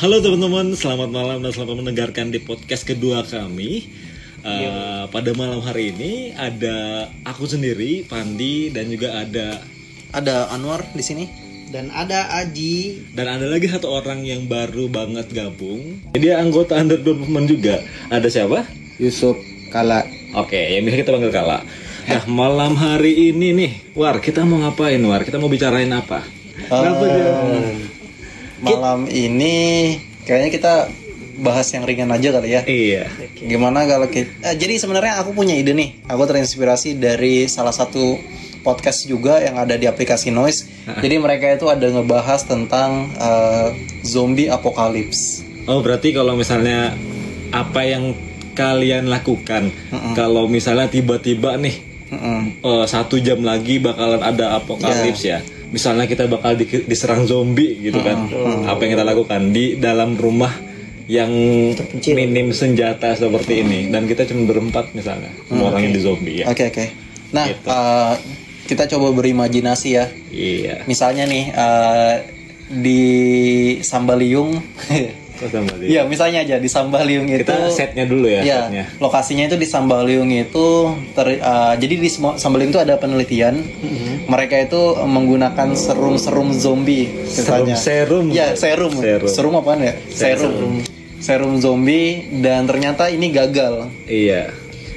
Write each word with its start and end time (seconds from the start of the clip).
Halo 0.00 0.16
teman-teman, 0.24 0.72
selamat 0.72 1.12
malam 1.12 1.44
dan 1.44 1.52
selamat 1.52 1.84
mendengarkan 1.84 2.32
di 2.32 2.40
podcast 2.40 2.88
kedua 2.88 3.20
kami. 3.20 3.84
Uh, 4.40 5.04
pada 5.12 5.36
malam 5.36 5.60
hari 5.60 5.92
ini 5.92 6.32
ada 6.40 7.04
aku 7.28 7.44
sendiri, 7.44 8.08
Pandi, 8.08 8.72
dan 8.72 8.88
juga 8.88 9.20
ada 9.20 9.60
Ada 10.16 10.56
Anwar 10.56 10.88
di 10.96 11.04
sini. 11.04 11.28
dan 11.68 11.92
ada 11.92 12.32
Aji 12.32 13.12
dan 13.12 13.28
ada 13.28 13.44
lagi 13.44 13.68
satu 13.68 13.92
orang 13.92 14.24
yang 14.24 14.48
baru 14.48 14.88
banget 14.88 15.28
gabung. 15.36 16.00
Dia 16.16 16.40
anggota 16.40 16.80
under 16.80 16.96
development 16.96 17.52
juga. 17.52 17.84
Ada 18.08 18.32
siapa? 18.32 18.64
Yusuf 18.96 19.36
Kala 19.68 20.00
Oke, 20.32 20.80
yang 20.80 20.88
bisa 20.88 20.96
kita 21.04 21.12
panggil 21.12 21.28
Kala. 21.28 21.60
Nah, 22.08 22.24
malam 22.24 22.72
hari 22.72 23.36
ini 23.36 23.52
nih, 23.52 23.72
War, 23.92 24.16
kita 24.24 24.48
mau 24.48 24.64
ngapain, 24.64 25.04
War? 25.04 25.28
Kita 25.28 25.36
mau 25.36 25.52
bicarain 25.52 25.92
apa? 25.92 26.24
Kenapa 26.72 27.04
dia? 27.04 27.99
Malam 28.60 29.08
ini 29.08 29.96
kayaknya 30.28 30.50
kita 30.52 30.74
bahas 31.40 31.72
yang 31.72 31.88
ringan 31.88 32.12
aja 32.12 32.28
kali 32.36 32.52
ya. 32.52 32.62
Iya. 32.68 33.04
Gimana 33.40 33.88
kalau 33.88 34.06
kita 34.12 34.52
jadi 34.54 34.76
sebenarnya 34.76 35.24
aku 35.24 35.32
punya 35.32 35.56
ide 35.56 35.72
nih. 35.72 36.04
Aku 36.06 36.28
terinspirasi 36.28 37.00
dari 37.00 37.48
salah 37.48 37.72
satu 37.72 38.20
podcast 38.60 39.08
juga 39.08 39.40
yang 39.40 39.56
ada 39.56 39.74
di 39.80 39.88
aplikasi 39.88 40.28
Noise. 40.28 40.68
Jadi 41.00 41.16
mereka 41.16 41.48
itu 41.48 41.66
ada 41.72 41.88
ngebahas 41.88 42.44
tentang 42.44 43.08
eh, 43.16 43.68
zombie 44.04 44.52
apokalips. 44.52 45.40
Oh, 45.64 45.80
berarti 45.80 46.12
kalau 46.12 46.36
misalnya 46.36 46.92
apa 47.50 47.80
yang 47.88 48.12
kalian 48.52 49.08
lakukan, 49.08 49.72
kalau 50.12 50.44
misalnya 50.44 50.92
tiba-tiba 50.92 51.56
nih 51.56 51.76
eh, 52.60 52.84
satu 52.84 53.16
jam 53.16 53.40
lagi 53.40 53.80
bakalan 53.80 54.20
ada 54.20 54.60
apokalips 54.60 55.24
ya. 55.24 55.40
Misalnya 55.70 56.04
kita 56.04 56.26
bakal 56.26 56.54
di- 56.54 56.84
diserang 56.84 57.24
zombie 57.24 57.78
gitu 57.80 57.98
kan. 58.00 58.26
Apa 58.64 58.82
yang 58.82 58.92
kita 58.94 59.04
lakukan 59.04 59.50
di 59.50 59.74
dalam 59.74 60.14
rumah 60.14 60.50
yang 61.06 61.30
minim 62.06 62.50
senjata 62.50 63.14
seperti 63.14 63.60
ini 63.60 63.86
dan 63.86 64.06
kita 64.06 64.22
cuma 64.24 64.46
berempat 64.46 64.90
misalnya, 64.92 65.30
semua 65.44 65.70
orang 65.70 65.86
yang 65.86 65.94
di 65.94 66.00
zombie 66.00 66.36
ya. 66.38 66.46
Oke 66.46 66.70
oke. 66.70 66.84
Nah 67.30 67.46
Gitu. 67.46 67.66
eh, 67.66 68.14
kita 68.66 68.86
coba 68.88 69.10
berimajinasi 69.12 69.88
ya. 69.90 70.06
Iya. 70.28 70.86
Misalnya 70.86 71.26
nih 71.26 71.44
eh, 71.50 72.14
di 72.68 73.00
Sambaliung. 73.80 74.54
Iya, 75.80 76.04
misalnya 76.04 76.44
aja 76.44 76.56
di 76.56 76.68
Sambaliung 76.68 77.24
itu 77.26 77.48
Kita 77.48 77.72
setnya 77.72 78.04
dulu 78.04 78.28
ya, 78.28 78.40
Iya, 78.44 78.58
setnya. 78.68 78.84
lokasinya 79.00 79.44
itu 79.48 79.56
di 79.56 79.64
Sambaliung 79.64 80.28
itu 80.28 80.66
ter- 81.12 81.40
uh, 81.40 81.72
jadi 81.74 81.94
di 81.96 82.08
Sambaliung 82.12 82.70
itu 82.70 82.80
ada 82.80 82.94
penelitian. 82.96 83.56
Mm-hmm. 83.56 84.28
Mereka 84.28 84.68
itu 84.68 84.80
menggunakan 85.00 85.68
serum-serum 85.72 86.52
zombie 86.52 87.08
Serum 87.24 87.66
ceritanya. 87.66 87.76
serum. 87.76 88.26
Iya, 88.28 88.46
serum. 88.54 88.92
Serum. 88.94 89.28
Serum 89.28 89.52
apaan 89.56 89.80
ya? 89.80 89.94
Serum. 90.08 90.84
Serum 91.20 91.60
zombie 91.60 92.28
dan 92.40 92.64
ternyata 92.64 93.08
ini 93.08 93.28
gagal. 93.28 93.88
Iya. 94.04 94.52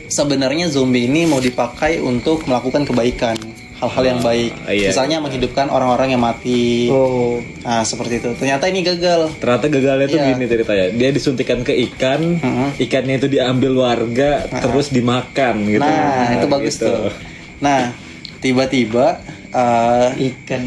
Sebenarnya 0.07 0.69
zombie 0.69 1.07
ini 1.07 1.25
mau 1.25 1.39
dipakai 1.39 1.97
untuk 1.97 2.45
melakukan 2.45 2.85
kebaikan, 2.85 3.33
hal-hal 3.83 4.03
yang 4.07 4.19
baik. 4.23 4.51
iya. 4.65 4.89
Misalnya 4.89 5.19
menghidupkan 5.19 5.67
orang-orang 5.67 6.15
yang 6.15 6.23
mati. 6.23 6.87
oh 6.87 7.43
Nah, 7.63 7.83
seperti 7.83 8.19
itu. 8.19 8.29
Ternyata 8.35 8.67
ini 8.67 8.83
gagal. 8.83 9.31
Ternyata 9.39 9.65
gagalnya 9.67 10.07
tuh 10.07 10.19
Iya. 10.19 10.27
gini 10.31 10.45
ceritanya. 10.47 10.85
Dia 10.91 11.09
disuntikan 11.11 11.59
ke 11.61 11.73
ikan, 11.91 12.21
Mhm. 12.39 12.67
ikannya 12.79 13.15
itu 13.19 13.27
diambil 13.27 13.71
warga, 13.77 14.43
terus 14.47 14.91
dimakan 14.91 15.55
gitu. 15.67 15.79
Nah, 15.79 16.27
itu 16.35 16.47
bagus 16.47 16.75
gitu. 16.75 16.87
tuh. 16.87 17.07
Nah, 17.59 17.95
tiba-tiba 18.39 19.23
uh, 19.53 20.09
ikan 20.11 20.61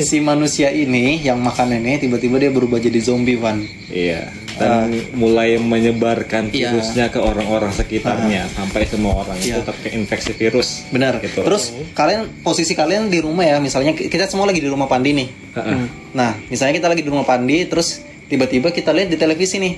si 0.00 0.16
manusia 0.18 0.72
ini 0.72 1.20
yang 1.20 1.36
makan 1.36 1.76
ini 1.76 2.00
tiba-tiba 2.00 2.40
dia 2.40 2.48
berubah 2.48 2.80
jadi 2.80 2.96
zombie, 2.96 3.36
Van. 3.36 3.60
Iya. 3.90 4.32
Dan 4.60 4.88
mulai 5.16 5.56
menyebarkan 5.56 6.52
Iya. 6.52 6.76
virusnya 6.76 7.08
ke 7.08 7.16
orang-orang 7.16 7.72
sekitarnya 7.72 8.44
sampai 8.52 8.84
semua 8.84 9.24
orang 9.24 9.36
itu 9.36 9.56
Iya. 9.56 9.64
terinfeksi 9.64 10.32
virus. 10.34 10.84
Benar. 10.92 11.16
Gitu. 11.18 11.40
Terus 11.40 11.72
kalian 11.92 12.28
posisi 12.40 12.72
kalian 12.72 13.08
di 13.08 13.18
rumah 13.18 13.42
ya, 13.42 13.56
misalnya 13.56 13.92
ki- 13.92 14.06
kita 14.06 14.28
semua 14.28 14.44
lagi 14.44 14.60
di 14.60 14.68
rumah 14.68 14.84
Pandi 14.84 15.10
nih. 15.10 15.28
Heeh. 15.56 15.78
Nah, 16.12 16.36
misalnya 16.46 16.76
kita 16.76 16.88
lagi 16.88 17.00
di 17.00 17.08
rumah 17.08 17.24
Pandi, 17.24 17.64
terus 17.64 18.00
tiba-tiba 18.28 18.68
kita 18.68 18.92
lihat 18.92 19.08
di 19.08 19.16
televisi 19.16 19.56
nih. 19.56 19.74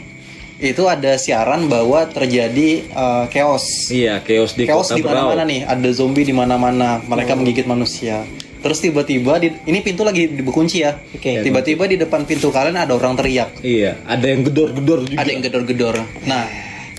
Itu 0.58 0.86
ada 0.86 1.18
siaran 1.18 1.66
bahwa 1.66 2.06
terjadi 2.06 2.86
uh, 2.90 3.26
chaos. 3.26 3.90
Iya, 3.90 4.22
chaos 4.22 4.54
di 4.54 4.62
chaos 4.62 4.86
kota 4.86 4.94
di 4.94 5.02
mana-mana 5.02 5.42
nih, 5.42 5.66
ada 5.66 5.90
zombie 5.90 6.22
di 6.22 6.30
mana-mana, 6.30 7.02
mereka 7.02 7.34
menggigit 7.34 7.66
manusia. 7.66 8.22
Terus 8.62 8.78
tiba-tiba 8.78 9.36
di, 9.36 9.50
ini 9.64 9.78
pintu 9.80 10.02
lagi 10.02 10.30
dikunci 10.30 10.80
ya. 10.80 10.94
Oke. 10.94 11.42
Tiba-tiba 11.42 11.84
di 11.84 11.96
depan 11.96 12.22
pintu 12.22 12.48
kalian 12.48 12.78
ada 12.78 12.92
orang 12.92 13.12
teriak. 13.12 13.58
Iya, 13.58 13.98
ada 14.04 14.22
yang 14.24 14.42
gedor-gedor 14.42 15.02
juga. 15.04 15.18
ada 15.18 15.28
yang 15.28 15.42
gedor-gedor. 15.42 15.96
Nah, 16.22 16.46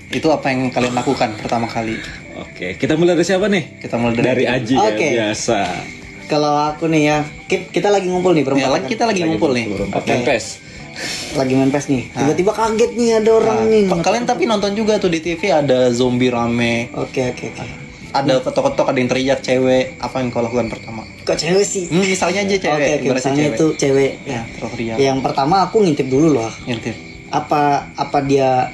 itu 0.06 0.28
apa 0.28 0.46
yang 0.46 0.68
kalian 0.68 0.92
lakukan 0.92 1.34
pertama 1.34 1.64
kali? 1.64 1.96
Oke, 2.36 2.76
kita 2.76 2.94
mulai 2.94 3.14
dari 3.14 3.24
siapa 3.24 3.48
nih? 3.48 3.80
Kita 3.80 3.96
mulai 3.96 4.12
dari, 4.12 4.26
Dari 4.26 4.44
Aji 4.46 4.74
Oke. 4.76 4.92
kayak 4.94 5.12
biasa. 5.14 5.58
kalau 6.24 6.56
aku 6.66 6.84
nih 6.86 7.02
ya 7.04 7.16
ki- 7.44 7.68
kita 7.68 7.88
lagi 7.88 8.06
ngumpul 8.06 8.32
nih 8.32 8.40
Ya, 8.40 8.46
berempat 8.46 8.70
lagi 8.74 8.86
kita 8.88 9.04
lagi 9.04 9.20
ngumpul 9.22 9.50
nih. 9.52 9.64
Oke. 9.90 10.08
main 10.08 10.24
PES. 10.24 10.46
lagi 11.34 11.52
main 11.52 11.68
pes 11.68 11.90
nih 11.90 12.06
tiba-tiba 12.08 12.54
kaget 12.54 12.90
nih 12.94 13.10
ada 13.18 13.30
orang 13.34 13.66
nih 13.66 13.82
Pa- 13.88 13.98
Kalian 14.00 14.24
tapi 14.24 14.46
nonton 14.46 14.72
juga 14.72 14.94
tuh 14.96 15.10
di 15.10 15.18
TV 15.18 15.50
ada 15.50 15.90
zombie 15.90 16.30
rame, 16.30 16.86
oke 16.94 17.34
oke 17.34 17.44
oke 17.50 17.83
ada 18.14 18.38
ketok-ketok, 18.38 18.86
ada 18.86 18.96
yang 18.96 19.10
teriak 19.10 19.38
cewek. 19.40 19.98
Apa 19.98 20.22
yang 20.22 20.30
kau 20.30 20.38
lakukan 20.40 20.70
pertama? 20.70 21.02
kok 21.20 21.34
cewek 21.34 21.64
sih 21.64 21.84
Hmm, 21.86 22.04
misalnya 22.04 22.40
aja 22.42 22.56
cewek, 22.58 22.76
oke 22.76 22.84
ibaratnya 23.00 23.12
misalnya 23.16 23.42
cewek. 23.42 23.56
itu 23.56 23.66
cewek 23.76 24.12
Ya, 24.22 24.40
teriak. 24.60 24.96
yang 24.98 25.18
pertama 25.18 25.56
aku 25.62 25.80
ngintip 25.80 26.06
dulu 26.06 26.28
loh 26.32 26.52
Ngintip. 26.62 26.92
apa 27.30 27.62
apa 27.94 28.18
dia 28.20 28.68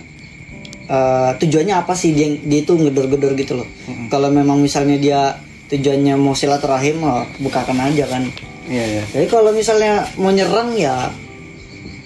eh, 0.84 1.30
tujuannya 1.36 1.74
apa 1.76 1.94
sih 1.94 2.10
dia 2.10 2.26
dia 2.36 2.58
itu 2.60 2.72
ngedor-gedor 2.74 3.32
gitu 3.34 3.54
loh 3.54 3.68
kalau 4.08 4.28
memang 4.28 4.58
misalnya 4.58 4.96
dia 4.96 5.20
tujuannya 5.66 6.14
mau 6.16 6.34
silaturahim 6.34 6.98
oh, 7.00 7.22
bukakan 7.38 7.78
aja 7.80 8.04
kan 8.08 8.26
Iya, 8.66 8.84
iya. 8.88 9.02
jadi 9.08 9.26
kalau 9.26 9.50
misalnya 9.50 9.92
mau 10.14 10.30
nyerang 10.30 10.74
ya 10.74 11.10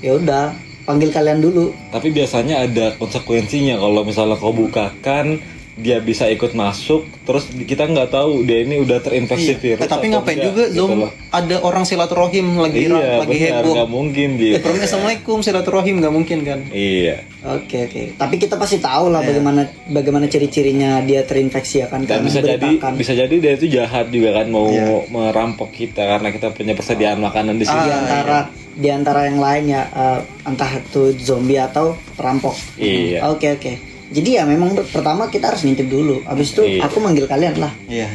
ya 0.00 0.12
udah 0.14 0.52
panggil 0.82 1.08
kalian 1.08 1.40
dulu 1.40 1.72
Tapi 1.88 2.08
biasanya 2.10 2.60
ada 2.62 2.92
konsekuensinya 2.94 3.76
kalau 3.76 4.00
misalnya 4.02 4.36
kau 4.36 4.52
bukakan 4.52 5.40
dia 5.76 5.98
bisa 5.98 6.26
ikut 6.26 6.52
masuk 6.52 7.02
terus 7.22 7.44
kita 7.50 7.84
nggak 7.84 8.06
tahu 8.08 8.42
dia 8.42 8.62
ini 8.62 8.78
udah 8.78 8.98
terinfeksi 8.98 9.54
virus 9.54 9.80
Eh, 9.80 9.90
tapi 9.90 10.06
ngapain 10.06 10.36
enggak, 10.36 10.46
juga 10.46 10.64
gitu 10.68 10.94
loh. 10.96 11.10
Ada 11.28 11.56
orang 11.60 11.82
silaturahim 11.82 12.46
lagi 12.56 12.86
iya 12.86 13.18
lagi 13.18 13.34
benar 13.42 13.58
heboh. 13.58 13.74
nggak 13.74 13.90
mungkin 13.90 14.28
dia 14.36 14.54
Orang 14.56 14.78
assalamualaikum 14.78 15.36
silaturahim 15.40 15.94
nggak 15.98 16.14
mungkin 16.14 16.38
kan? 16.42 16.60
iya 16.70 17.26
oke 17.42 17.76
oke 17.84 18.02
tapi 18.14 18.34
kita 18.36 18.54
pasti 18.54 18.78
tahu 18.78 19.08
lah 19.08 19.20
bagaimana 19.20 19.60
bagaimana 19.86 20.24
ciri-cirinya 20.24 21.02
dia 21.02 21.22
terinfeksi 21.22 21.76
ya 21.76 21.86
kan 21.86 22.02
dan 22.02 22.22
bisa 22.22 22.38
jadi 22.38 22.68
bisa 22.94 23.12
jadi 23.12 23.34
dia 23.34 23.52
itu 23.52 23.66
jahat 23.68 24.08
juga 24.08 24.30
kan 24.32 24.46
mau 24.48 24.66
Iya. 24.66 25.06
merampok 25.08 25.70
kita 25.70 26.00
karena 26.00 26.30
kita 26.30 26.50
punya 26.50 26.72
persediaan 26.72 27.18
makanan 27.18 27.56
di 27.56 27.64
sini 27.64 27.90
antara 27.90 28.46
di 28.70 28.88
antara 28.88 29.26
yang 29.26 29.38
lain 29.38 29.64
ya 29.68 29.82
eh, 29.86 30.18
entah 30.44 30.70
itu 30.72 31.14
zombie 31.16 31.58
atau 31.58 31.98
perampok 32.14 32.54
Iya. 32.76 33.26
oke 33.26 33.48
oke 33.52 33.72
jadi 34.14 34.30
ya 34.30 34.42
memang 34.44 34.72
pertama 34.86 35.26
kita 35.26 35.50
harus 35.50 35.62
ngintip 35.62 35.84
dulu 35.84 36.22
habis 36.24 36.50
itu 36.50 36.62
Iya. 36.62 36.86
aku 36.86 36.96
manggil 36.98 37.26
kalian 37.26 37.58
lah 37.58 37.74
Iya. 37.84 38.08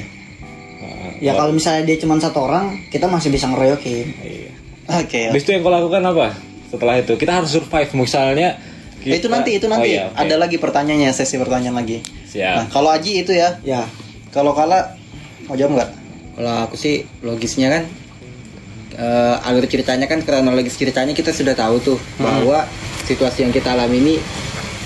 Ya 1.19 1.35
kalau 1.35 1.51
misalnya 1.51 1.83
dia 1.83 1.99
cuma 1.99 2.15
satu 2.15 2.39
orang 2.41 2.79
kita 2.87 3.03
masih 3.05 3.27
bisa 3.27 3.45
ngeroyokin 3.45 4.07
iya. 4.17 4.51
Oke. 4.89 5.27
Habis 5.27 5.43
itu 5.43 5.51
yang 5.51 5.61
kau 5.61 5.69
lakukan 5.69 5.99
apa 6.01 6.31
setelah 6.65 6.95
itu 6.95 7.13
kita 7.13 7.31
harus 7.35 7.51
survive 7.51 7.91
misalnya 7.93 8.55
kita- 8.97 9.15
itu 9.17 9.27
nanti 9.27 9.51
itu 9.53 9.65
Oh, 9.65 9.71
nanti 9.73 9.89
iya, 9.91 10.07
oke. 10.07 10.15
ada 10.17 10.35
lagi 10.37 10.55
pertanyaannya 10.55 11.11
sesi 11.11 11.35
pertanyaan 11.35 11.75
lagi. 11.75 11.99
siap 12.25 12.55
Nah, 12.55 12.65
kalau 12.69 12.89
Aji 12.89 13.19
itu 13.19 13.31
ya, 13.31 13.59
ya 13.61 13.83
kalau 14.29 14.51
Kala 14.51 14.95
mau 15.43 15.53
jawab 15.53 15.75
nggak? 15.75 15.89
Kalau 16.33 16.53
aku 16.63 16.75
sih 16.75 16.95
logisnya 17.19 17.67
kan 17.69 17.83
eh, 18.93 19.35
alur 19.43 19.65
ceritanya 19.65 20.05
kan 20.05 20.19
kronologis 20.19 20.73
ceritanya 20.73 21.11
kita 21.11 21.31
sudah 21.31 21.53
tahu 21.53 21.79
tuh 21.81 21.99
bahwa 22.17 22.63
situasi 23.03 23.43
yang 23.43 23.51
kita 23.51 23.73
alami 23.73 23.97
ini 23.99 24.15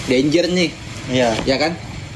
danger 0.03 0.45
nih, 0.47 0.69
Iya. 1.07 1.35
ya 1.43 1.57
kan? 1.57 1.73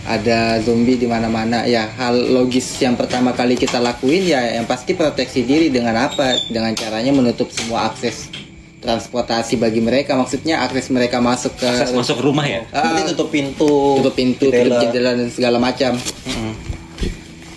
Ada 0.08 0.64
zombie 0.64 0.96
di 0.96 1.04
mana-mana. 1.04 1.68
Ya 1.68 1.84
hal 1.90 2.16
logis 2.32 2.64
yang 2.80 2.96
pertama 2.96 3.32
kali 3.32 3.54
kita 3.54 3.78
lakuin 3.78 4.24
ya 4.24 4.56
yang 4.56 4.64
pasti 4.64 4.96
proteksi 4.96 5.44
diri 5.44 5.68
dengan 5.68 6.00
apa? 6.00 6.32
Dengan 6.48 6.72
caranya 6.72 7.12
menutup 7.12 7.52
semua 7.52 7.92
akses 7.92 8.32
transportasi 8.80 9.60
bagi 9.60 9.84
mereka. 9.84 10.16
Maksudnya 10.16 10.64
akses 10.64 10.88
mereka 10.88 11.20
masuk 11.20 11.60
ke 11.60 11.68
akses 11.68 11.92
masuk 11.92 12.24
rumah 12.24 12.48
ya 12.48 12.64
Nanti 12.72 13.12
tutup 13.12 13.28
pintu. 13.30 14.00
tutup 14.00 14.16
pintu, 14.16 14.48
jendela. 14.48 14.64
tutup 14.64 14.80
jendela 14.88 15.12
dan 15.14 15.28
segala 15.28 15.58
macam. 15.60 15.92
Mm-mm. 16.00 16.54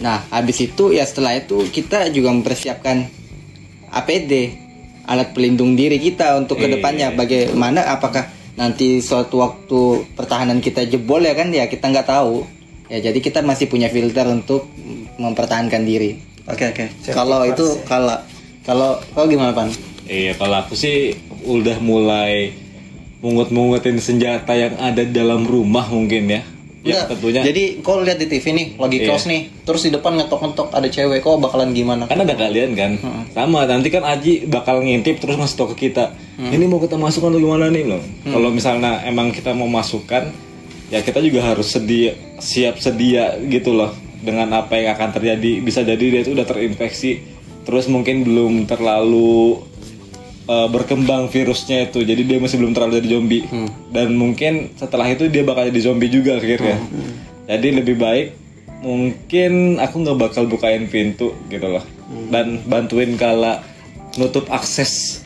Nah, 0.00 0.24
habis 0.32 0.58
itu 0.58 0.90
ya 0.90 1.06
setelah 1.06 1.36
itu 1.36 1.70
kita 1.70 2.08
juga 2.08 2.32
mempersiapkan 2.32 3.04
APD, 3.90 4.32
alat 5.04 5.30
pelindung 5.30 5.76
diri 5.76 6.00
kita 6.00 6.34
untuk 6.34 6.58
Iya. 6.58 6.66
ke 6.66 6.74
depannya. 6.74 7.08
Bagaimana 7.12 7.84
apakah 7.86 8.26
nanti 8.58 9.02
suatu 9.02 9.42
waktu 9.42 10.06
pertahanan 10.14 10.62
kita 10.62 10.86
jebol 10.86 11.22
ya 11.22 11.34
kan 11.34 11.50
ya 11.50 11.66
kita 11.70 11.90
nggak 11.90 12.08
tahu. 12.08 12.46
Ya 12.90 12.98
jadi 12.98 13.18
kita 13.22 13.46
masih 13.46 13.70
punya 13.70 13.86
filter 13.86 14.26
untuk 14.26 14.66
mempertahankan 15.18 15.86
diri. 15.86 16.18
Oke 16.50 16.74
oke. 16.74 16.84
Kalau 17.14 17.46
itu 17.46 17.78
Kala, 17.86 18.26
kalau 18.66 18.98
kau 19.14 19.30
gimana 19.30 19.54
pan? 19.54 19.70
Iya, 20.10 20.34
kalau 20.34 20.66
aku 20.66 20.74
sih 20.74 21.14
udah 21.46 21.78
mulai 21.78 22.50
mungut-mungutin 23.22 24.02
senjata 24.02 24.58
yang 24.58 24.74
ada 24.82 25.06
di 25.06 25.14
dalam 25.14 25.46
rumah 25.46 25.86
mungkin 25.86 26.26
ya. 26.26 26.42
Ya 26.80 27.04
Enggak, 27.04 27.06
tentunya. 27.12 27.40
Jadi 27.44 27.62
kau 27.84 28.00
lihat 28.00 28.16
di 28.16 28.24
TV 28.24 28.44
nih, 28.56 28.66
lagi 28.80 28.98
Iya. 29.04 29.12
kos 29.12 29.28
nih, 29.28 29.40
terus 29.68 29.84
di 29.84 29.92
depan 29.92 30.16
ngetok-ngetok 30.16 30.72
ada 30.72 30.88
cewek, 30.88 31.20
kau 31.20 31.36
bakalan 31.36 31.76
gimana? 31.76 32.08
kan 32.08 32.24
ada 32.24 32.32
kalian 32.32 32.72
kan? 32.72 32.96
Sama 33.36 33.68
nanti 33.68 33.92
kan 33.92 34.00
Aji 34.00 34.48
bakal 34.48 34.80
ngintip 34.80 35.20
terus 35.20 35.36
ngasih 35.36 35.56
tau 35.60 35.68
ke 35.76 35.92
kita 35.92 36.16
ini 36.40 36.64
mau 36.64 36.80
kita 36.80 36.96
masukkan 36.96 37.36
atau 37.36 37.40
gimana 37.44 37.68
nih? 37.68 37.84
Loh. 37.84 38.00
Kalau 38.24 38.48
misalnya 38.48 39.04
emang 39.04 39.28
kita 39.28 39.52
mau 39.52 39.68
masukkan 39.68 40.32
ya 40.88 41.04
kita 41.04 41.20
juga 41.20 41.44
harus 41.44 41.68
sedia 41.68 42.16
siap 42.40 42.80
sedia 42.80 43.36
gitu 43.44 43.76
loh 43.76 43.92
dengan 44.24 44.48
apa 44.56 44.80
yang 44.80 44.96
akan 44.96 45.20
terjadi. 45.20 45.60
Bisa 45.60 45.84
jadi 45.84 46.00
dia 46.00 46.24
itu 46.24 46.32
udah 46.32 46.48
terinfeksi 46.48 47.20
terus 47.68 47.92
mungkin 47.92 48.24
belum 48.24 48.64
terlalu 48.64 49.60
uh, 50.50 50.66
berkembang 50.66 51.30
virusnya 51.30 51.86
itu. 51.86 52.02
Jadi 52.02 52.26
dia 52.26 52.38
masih 52.42 52.58
belum 52.58 52.74
terlalu 52.74 52.98
jadi 52.98 53.08
zombie. 53.14 53.44
Dan 53.94 54.18
mungkin 54.18 54.74
setelah 54.74 55.06
itu 55.06 55.30
dia 55.30 55.46
bakal 55.46 55.70
jadi 55.70 55.80
zombie 55.86 56.10
juga 56.10 56.42
akhirnya. 56.42 56.82
Jadi 57.46 57.68
lebih 57.70 57.96
baik 57.96 58.26
mungkin 58.80 59.76
aku 59.76 59.94
nggak 60.00 60.18
bakal 60.18 60.48
bukain 60.50 60.90
pintu 60.90 61.36
gitu 61.46 61.66
loh. 61.70 61.84
Dan 62.32 62.66
bantuin 62.66 63.14
kala 63.14 63.62
nutup 64.18 64.50
akses 64.50 65.22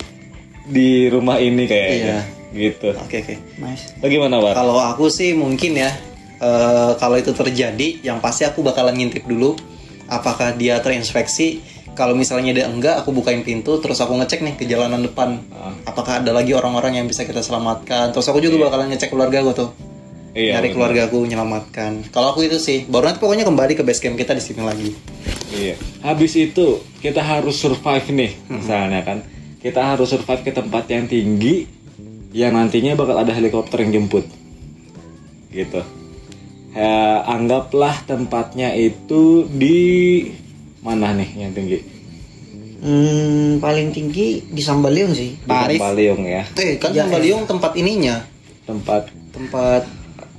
di 0.69 1.09
rumah 1.09 1.41
ini 1.41 1.65
kayaknya. 1.65 2.19
Gitu. 2.55 2.95
Oke 2.95 3.19
oke. 3.27 3.35
Nice. 3.59 3.99
bagaimana 3.99 4.39
War? 4.39 4.55
Kalau 4.55 4.79
aku 4.79 5.11
sih 5.11 5.35
mungkin 5.35 5.75
ya, 5.75 5.91
eh, 6.39 6.93
kalau 7.03 7.19
itu 7.19 7.35
terjadi, 7.35 7.99
yang 8.07 8.23
pasti 8.23 8.47
aku 8.47 8.63
bakalan 8.63 8.95
ngintip 8.95 9.27
dulu, 9.27 9.59
apakah 10.07 10.55
dia 10.55 10.79
terinfeksi. 10.79 11.74
Kalau 11.95 12.19
misalnya 12.19 12.51
dia 12.51 12.67
enggak, 12.67 13.07
aku 13.07 13.15
bukain 13.15 13.47
pintu, 13.47 13.79
terus 13.79 14.03
aku 14.03 14.19
ngecek 14.19 14.43
nih 14.43 14.55
ke 14.59 14.67
jalanan 14.67 15.07
depan, 15.07 15.39
apakah 15.87 16.19
ada 16.19 16.35
lagi 16.35 16.51
orang-orang 16.51 16.99
yang 16.99 17.07
bisa 17.07 17.23
kita 17.23 17.39
selamatkan. 17.39 18.11
Terus 18.11 18.27
aku 18.27 18.43
juga 18.43 18.67
bakalan 18.67 18.91
ngecek 18.91 19.15
keluarga 19.15 19.39
gue 19.47 19.55
tuh, 19.55 19.71
iya 20.35 20.59
nyari 20.59 20.75
keluarga 20.75 21.07
aku, 21.07 21.23
menyelamatkan. 21.23 22.11
Kalau 22.11 22.35
aku 22.35 22.51
itu 22.51 22.59
sih, 22.59 22.83
baru 22.91 23.15
nanti 23.15 23.23
pokoknya 23.23 23.47
kembali 23.47 23.79
ke 23.79 23.87
base 23.87 24.03
camp 24.03 24.19
kita 24.19 24.35
di 24.35 24.43
sini 24.43 24.63
lagi. 24.67 24.91
Iya. 25.55 25.79
Habis 26.03 26.35
itu 26.35 26.83
kita 26.99 27.23
harus 27.23 27.55
survive 27.63 28.11
nih, 28.11 28.31
misalnya 28.51 29.01
kan. 29.07 29.23
Kita 29.63 29.95
harus 29.95 30.11
survive 30.11 30.43
ke 30.43 30.51
tempat 30.51 30.91
yang 30.91 31.07
tinggi, 31.07 31.65
yang 32.35 32.59
nantinya 32.59 32.99
bakal 32.99 33.23
ada 33.23 33.31
helikopter 33.31 33.87
yang 33.87 34.03
jemput. 34.03 34.27
Gitu. 35.55 35.79
Ya, 36.75 37.23
anggaplah 37.31 38.03
tempatnya 38.03 38.75
itu 38.75 39.47
di 39.47 39.79
mana 40.85 41.17
nih 41.17 41.29
yang 41.35 41.51
tinggi? 41.51 41.81
Hmm, 42.79 43.59
paling 43.59 43.91
tinggi 43.91 44.45
di 44.45 44.61
Sambaliung 44.61 45.17
sih. 45.17 45.41
Di 45.41 45.81
Baliung 45.81 46.21
ya. 46.23 46.45
Eh, 46.55 46.77
kan 46.77 46.93
Sambaliung 46.93 47.49
tempat 47.49 47.73
ininya, 47.75 48.21
Tempat 48.63 49.09
tempat 49.33 49.83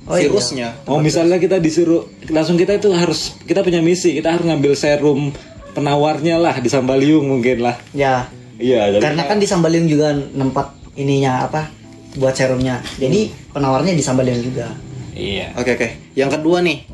Oh, 0.06 0.14
iya. 0.14 0.30
virusnya. 0.30 0.68
Oh 0.86 1.02
misalnya 1.02 1.34
kita 1.34 1.58
disuruh 1.58 2.06
langsung 2.30 2.54
kita 2.54 2.78
itu 2.78 2.94
harus 2.94 3.34
kita 3.42 3.66
punya 3.66 3.82
misi 3.82 4.14
kita 4.14 4.38
harus 4.38 4.46
ngambil 4.46 4.78
serum 4.78 5.34
penawarnya 5.74 6.38
lah 6.38 6.54
di 6.62 6.70
Sambaliung 6.70 7.26
mungkin 7.26 7.66
lah. 7.66 7.74
Ya, 7.90 8.30
Iya 8.56 9.02
karena 9.02 9.26
kan 9.26 9.42
di 9.42 9.50
Sambaliung 9.50 9.90
juga 9.90 10.14
nempat 10.14 10.70
ininya 10.94 11.50
apa 11.50 11.66
buat 12.14 12.32
serumnya. 12.32 12.78
Jadi 12.96 13.34
penawarnya 13.50 13.92
di 13.92 14.00
Sambaliung 14.00 14.40
juga. 14.40 14.70
iya. 15.12 15.50
Oke 15.58 15.74
oke. 15.74 15.88
Yang 16.14 16.38
kedua 16.38 16.62
nih. 16.62 16.86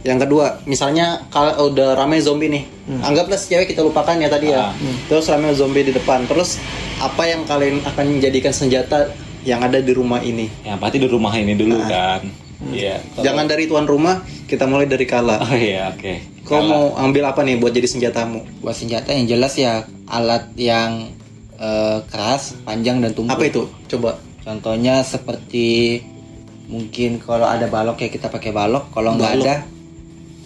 Yang 0.00 0.18
kedua, 0.24 0.64
misalnya 0.64 1.28
kalau 1.28 1.68
udah 1.68 1.92
rame 1.92 2.16
zombie 2.18 2.48
nih, 2.48 2.64
anggaplah 3.00 3.36
si 3.36 3.52
cewek 3.52 3.68
kita 3.68 3.84
lupakan 3.84 4.16
ya 4.16 4.32
tadi 4.32 4.48
ya. 4.48 4.72
Terus 5.06 5.28
rame 5.28 5.52
zombie 5.52 5.84
di 5.84 5.92
depan. 5.92 6.24
Terus 6.24 6.56
apa 6.96 7.28
yang 7.28 7.44
kalian 7.44 7.84
akan 7.84 8.16
menjadikan 8.16 8.52
senjata 8.52 9.12
yang 9.44 9.60
ada 9.60 9.80
di 9.80 9.92
rumah 9.92 10.24
ini? 10.24 10.48
Yang 10.64 10.78
pasti 10.80 10.96
di 11.00 11.08
rumah 11.08 11.32
ini 11.36 11.52
dulu 11.52 11.76
kan. 11.84 12.24
Iya. 12.72 13.00
Jangan 13.20 13.44
dari 13.48 13.64
tuan 13.64 13.84
rumah, 13.84 14.20
kita 14.44 14.64
mulai 14.64 14.84
dari 14.84 15.04
kala. 15.04 15.40
Oh 15.40 15.52
iya 15.52 15.92
oke. 15.92 16.44
Kau 16.44 16.60
mau 16.60 16.96
ambil 16.96 17.28
apa 17.28 17.44
nih 17.44 17.60
buat 17.60 17.70
jadi 17.70 17.86
senjatamu? 17.86 18.64
buat 18.64 18.76
senjata 18.76 19.12
yang 19.12 19.28
jelas 19.28 19.54
ya 19.54 19.84
alat 20.08 20.48
yang 20.56 21.12
eh, 21.60 21.98
keras 22.08 22.56
panjang 22.64 23.04
dan 23.04 23.12
tumpul 23.12 23.36
Apa 23.36 23.44
itu? 23.46 23.62
Coba. 23.86 24.16
contohnya 24.40 25.04
seperti 25.04 26.00
mungkin 26.66 27.20
kalau 27.20 27.44
ada 27.44 27.68
balok 27.68 28.00
ya 28.00 28.08
kita 28.08 28.32
pakai 28.32 28.50
balok 28.50 28.88
kalau 28.90 29.14
nggak 29.14 29.32
ada 29.44 29.54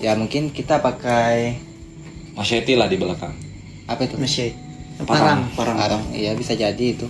ya 0.05 0.13
mungkin 0.13 0.53
kita 0.53 0.79
pakai 0.79 1.57
Machete 2.35 2.77
lah 2.77 2.85
di 2.85 3.01
belakang. 3.01 3.33
apa 3.85 4.05
itu 4.05 4.21
Masih 4.21 4.53
parang. 5.01 5.49
Parang. 5.57 5.77
Parang. 5.77 6.03
iya 6.13 6.37
bisa 6.37 6.53
jadi 6.53 6.77
itu 6.77 7.09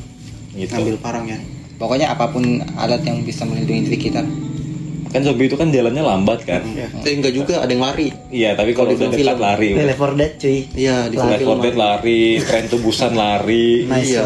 Gitu. 0.55 0.71
Ambil 0.71 0.95
parang 1.03 1.27
ya. 1.27 1.35
pokoknya 1.75 2.15
apa 2.15 2.31
pun 2.31 2.47
alat 2.79 3.03
yang 3.03 3.27
bisa 3.27 3.43
melindungi 3.43 3.91
diri 3.91 3.99
kita 4.01 4.23
Kan 5.11 5.23
zombie 5.23 5.47
itu 5.47 5.55
kan 5.55 5.71
jalannya 5.71 6.03
lambat 6.03 6.43
kan. 6.43 6.59
Ya. 6.75 6.91
Eh 6.91 7.15
enggak 7.15 7.31
juga, 7.31 7.63
ada 7.63 7.71
yang 7.71 7.87
lari. 7.87 8.11
Iya 8.35 8.59
tapi 8.59 8.75
kalau 8.75 8.91
udah 8.91 9.15
dekat 9.15 9.39
lari. 9.39 9.69
udah. 9.71 9.87
Left 9.87 10.03
4 10.03 10.19
Dead 10.19 10.33
cuy. 10.35 10.59
Iya, 10.75 10.97
di 11.07 11.15
Left 11.15 11.47
4 11.47 11.63
Dead 11.63 11.77
lari, 11.79 12.23
tren 12.43 12.65
tubusan 12.67 13.13
lari. 13.15 13.87
Nice. 13.87 14.11
Iya. 14.11 14.23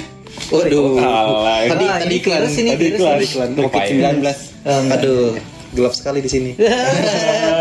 Waduh. 0.56 0.96
Kalah. 0.96 1.60
Tadi 1.68 1.84
Ah, 1.84 1.96
tadi 2.00 2.08
di 2.08 2.16
iklan, 2.16 2.40
ini, 2.48 2.70
tadi 2.72 2.86
iklan, 2.88 3.18
iklan. 3.20 3.48
Covid 3.52 3.68
Covid 3.68 4.00
19. 4.64 4.96
Aduh, 4.96 5.36
gelap 5.76 5.92
sekali 5.92 6.18
di 6.24 6.30
sini. 6.32 6.50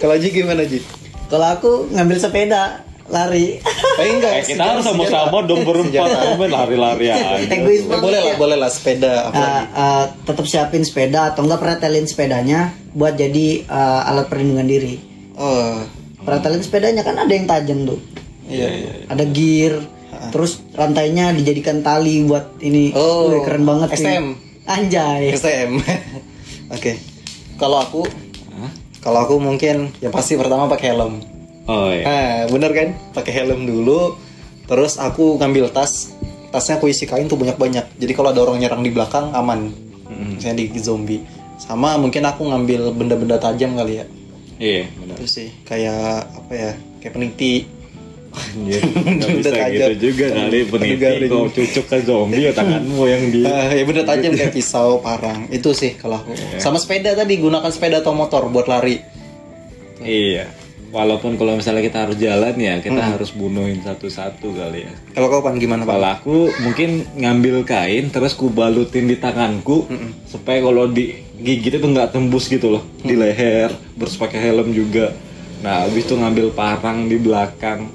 Kalau 0.00 0.14
Ji 0.16 0.28
gimana 0.30 0.64
Ji? 0.64 0.80
Kalau 1.28 1.46
aku 1.46 1.70
ngambil 1.88 2.16
sepeda 2.16 2.82
lari. 3.06 3.58
Eh 3.98 4.06
enggak. 4.08 4.32
Eh, 4.34 4.44
kita 4.48 4.62
harus 4.64 4.82
sama-sama 4.82 5.42
dong 5.42 5.62
berempat 5.62 6.08
main 6.36 6.48
lari-lari 6.48 7.06
aja. 7.08 7.36
Egois 7.38 7.82
Eh, 7.82 7.86
banget. 7.86 8.02
boleh 8.02 8.18
lah, 8.18 8.32
ya. 8.32 8.36
boleh 8.36 8.56
lah 8.56 8.70
sepeda 8.70 9.12
apa 9.28 9.36
Uh, 9.36 9.62
uh, 9.74 10.04
tetap 10.24 10.46
siapin 10.46 10.82
sepeda 10.82 11.30
atau 11.30 11.42
enggak 11.42 11.60
pretelin 11.60 12.06
sepedanya 12.06 12.60
buat 12.90 13.14
jadi 13.14 13.66
uh, 13.66 14.08
alat 14.08 14.26
perlindungan 14.26 14.64
diri. 14.64 14.96
Oh. 15.34 15.82
Pretelin 16.20 16.60
sepedanya 16.60 17.02
kan 17.02 17.16
ada 17.16 17.30
yang 17.30 17.44
tajam 17.44 17.84
tuh. 17.84 18.00
Iya, 18.46 18.66
iya. 18.68 18.90
Ada 19.06 19.24
gear, 19.26 19.74
terus 20.28 20.58
rantainya 20.72 21.30
dijadikan 21.30 21.80
tali 21.80 22.22
buat 22.22 22.58
ini. 22.58 22.90
Oh, 22.92 23.30
Wih, 23.30 23.42
keren 23.42 23.62
banget. 23.62 23.94
STM. 23.94 24.26
Anjay. 24.66 25.30
STM. 25.32 25.78
Oke. 26.76 26.98
Kalau 27.56 27.78
aku 27.78 28.02
kalau 29.00 29.24
aku 29.24 29.40
mungkin 29.40 29.92
ya 30.00 30.12
pasti 30.12 30.36
pertama 30.36 30.68
pakai 30.68 30.92
helm. 30.92 31.24
Oh 31.68 31.88
iya. 31.88 32.04
Nah, 32.04 32.34
bener 32.52 32.70
kan? 32.72 32.88
Pakai 33.16 33.32
helm 33.32 33.64
dulu. 33.64 34.16
Terus 34.68 35.00
aku 35.00 35.40
ngambil 35.40 35.72
tas. 35.72 36.14
Tasnya 36.50 36.82
aku 36.82 36.90
isi 36.90 37.06
kain 37.06 37.30
tuh 37.30 37.38
banyak-banyak. 37.38 37.98
Jadi 37.98 38.12
kalau 38.12 38.34
ada 38.34 38.42
orang 38.42 38.58
nyerang 38.58 38.82
di 38.82 38.90
belakang 38.90 39.30
aman. 39.32 39.70
Misalnya 40.10 40.66
di 40.66 40.80
zombie. 40.82 41.22
Sama 41.60 41.94
mungkin 42.00 42.26
aku 42.26 42.44
ngambil 42.48 42.90
benda-benda 42.96 43.38
tajam 43.38 43.78
kali 43.78 44.02
ya. 44.02 44.04
Iya, 44.60 44.84
benar. 44.98 45.16
Itu 45.16 45.26
sih 45.30 45.48
kayak 45.64 46.26
apa 46.26 46.52
ya? 46.52 46.72
Kayak 47.00 47.12
peniti. 47.16 47.64
Anjir, 48.38 48.78
nggak 48.86 49.30
bisa 49.36 49.50
Udah 49.50 49.52
tajam. 49.58 49.74
gitu 49.74 49.94
juga 50.06 50.26
kali 50.30 50.58
peniti 50.64 51.26
kau 51.26 51.46
cucuk 51.50 51.84
ke 51.86 51.98
zombie 52.06 52.46
ya 52.46 52.52
tanganmu 52.54 53.02
yang 53.04 53.22
di 53.26 53.40
Ah, 53.42 53.70
ya 53.70 53.82
benda 53.82 54.06
tajam 54.06 54.30
kayak 54.32 54.54
pisau, 54.54 55.02
parang. 55.02 55.50
Itu 55.50 55.74
sih 55.74 55.98
kalau 55.98 56.22
aku. 56.22 56.32
Sama 56.56 56.78
sepeda 56.78 57.12
tadi 57.12 57.36
gunakan 57.36 57.66
sepeda 57.68 57.98
atau 57.98 58.14
motor 58.14 58.46
buat 58.46 58.70
lari. 58.70 59.02
Iya. 60.00 60.46
Walaupun 60.90 61.38
kalau 61.38 61.54
misalnya 61.54 61.86
kita 61.86 62.02
harus 62.02 62.18
jalan 62.18 62.50
ya, 62.58 62.82
kita 62.82 62.98
harus 62.98 63.30
bunuhin 63.30 63.78
satu-satu 63.78 64.50
kali 64.50 64.90
ya. 64.90 64.92
Kalau 65.14 65.30
kau 65.30 65.38
pan 65.38 65.54
gimana 65.54 65.86
pak? 65.86 65.94
Kalau 65.94 66.10
aku 66.18 66.36
mungkin 66.66 67.06
ngambil 67.14 67.62
kain 67.62 68.10
terus 68.10 68.34
ku 68.34 68.50
balutin 68.50 69.06
di 69.06 69.14
tanganku 69.14 69.86
supaya 70.26 70.58
kalau 70.58 70.90
digigit 70.90 71.78
itu 71.78 71.86
nggak 71.86 72.10
tembus 72.10 72.50
gitu 72.50 72.74
loh 72.74 72.82
di 73.06 73.14
leher, 73.14 73.70
terus 73.70 74.18
pakai 74.18 74.50
helm 74.50 74.74
juga. 74.74 75.14
Nah, 75.62 75.86
habis 75.86 76.10
itu 76.10 76.18
ngambil 76.18 76.50
parang 76.58 77.06
di 77.06 77.22
belakang. 77.22 77.86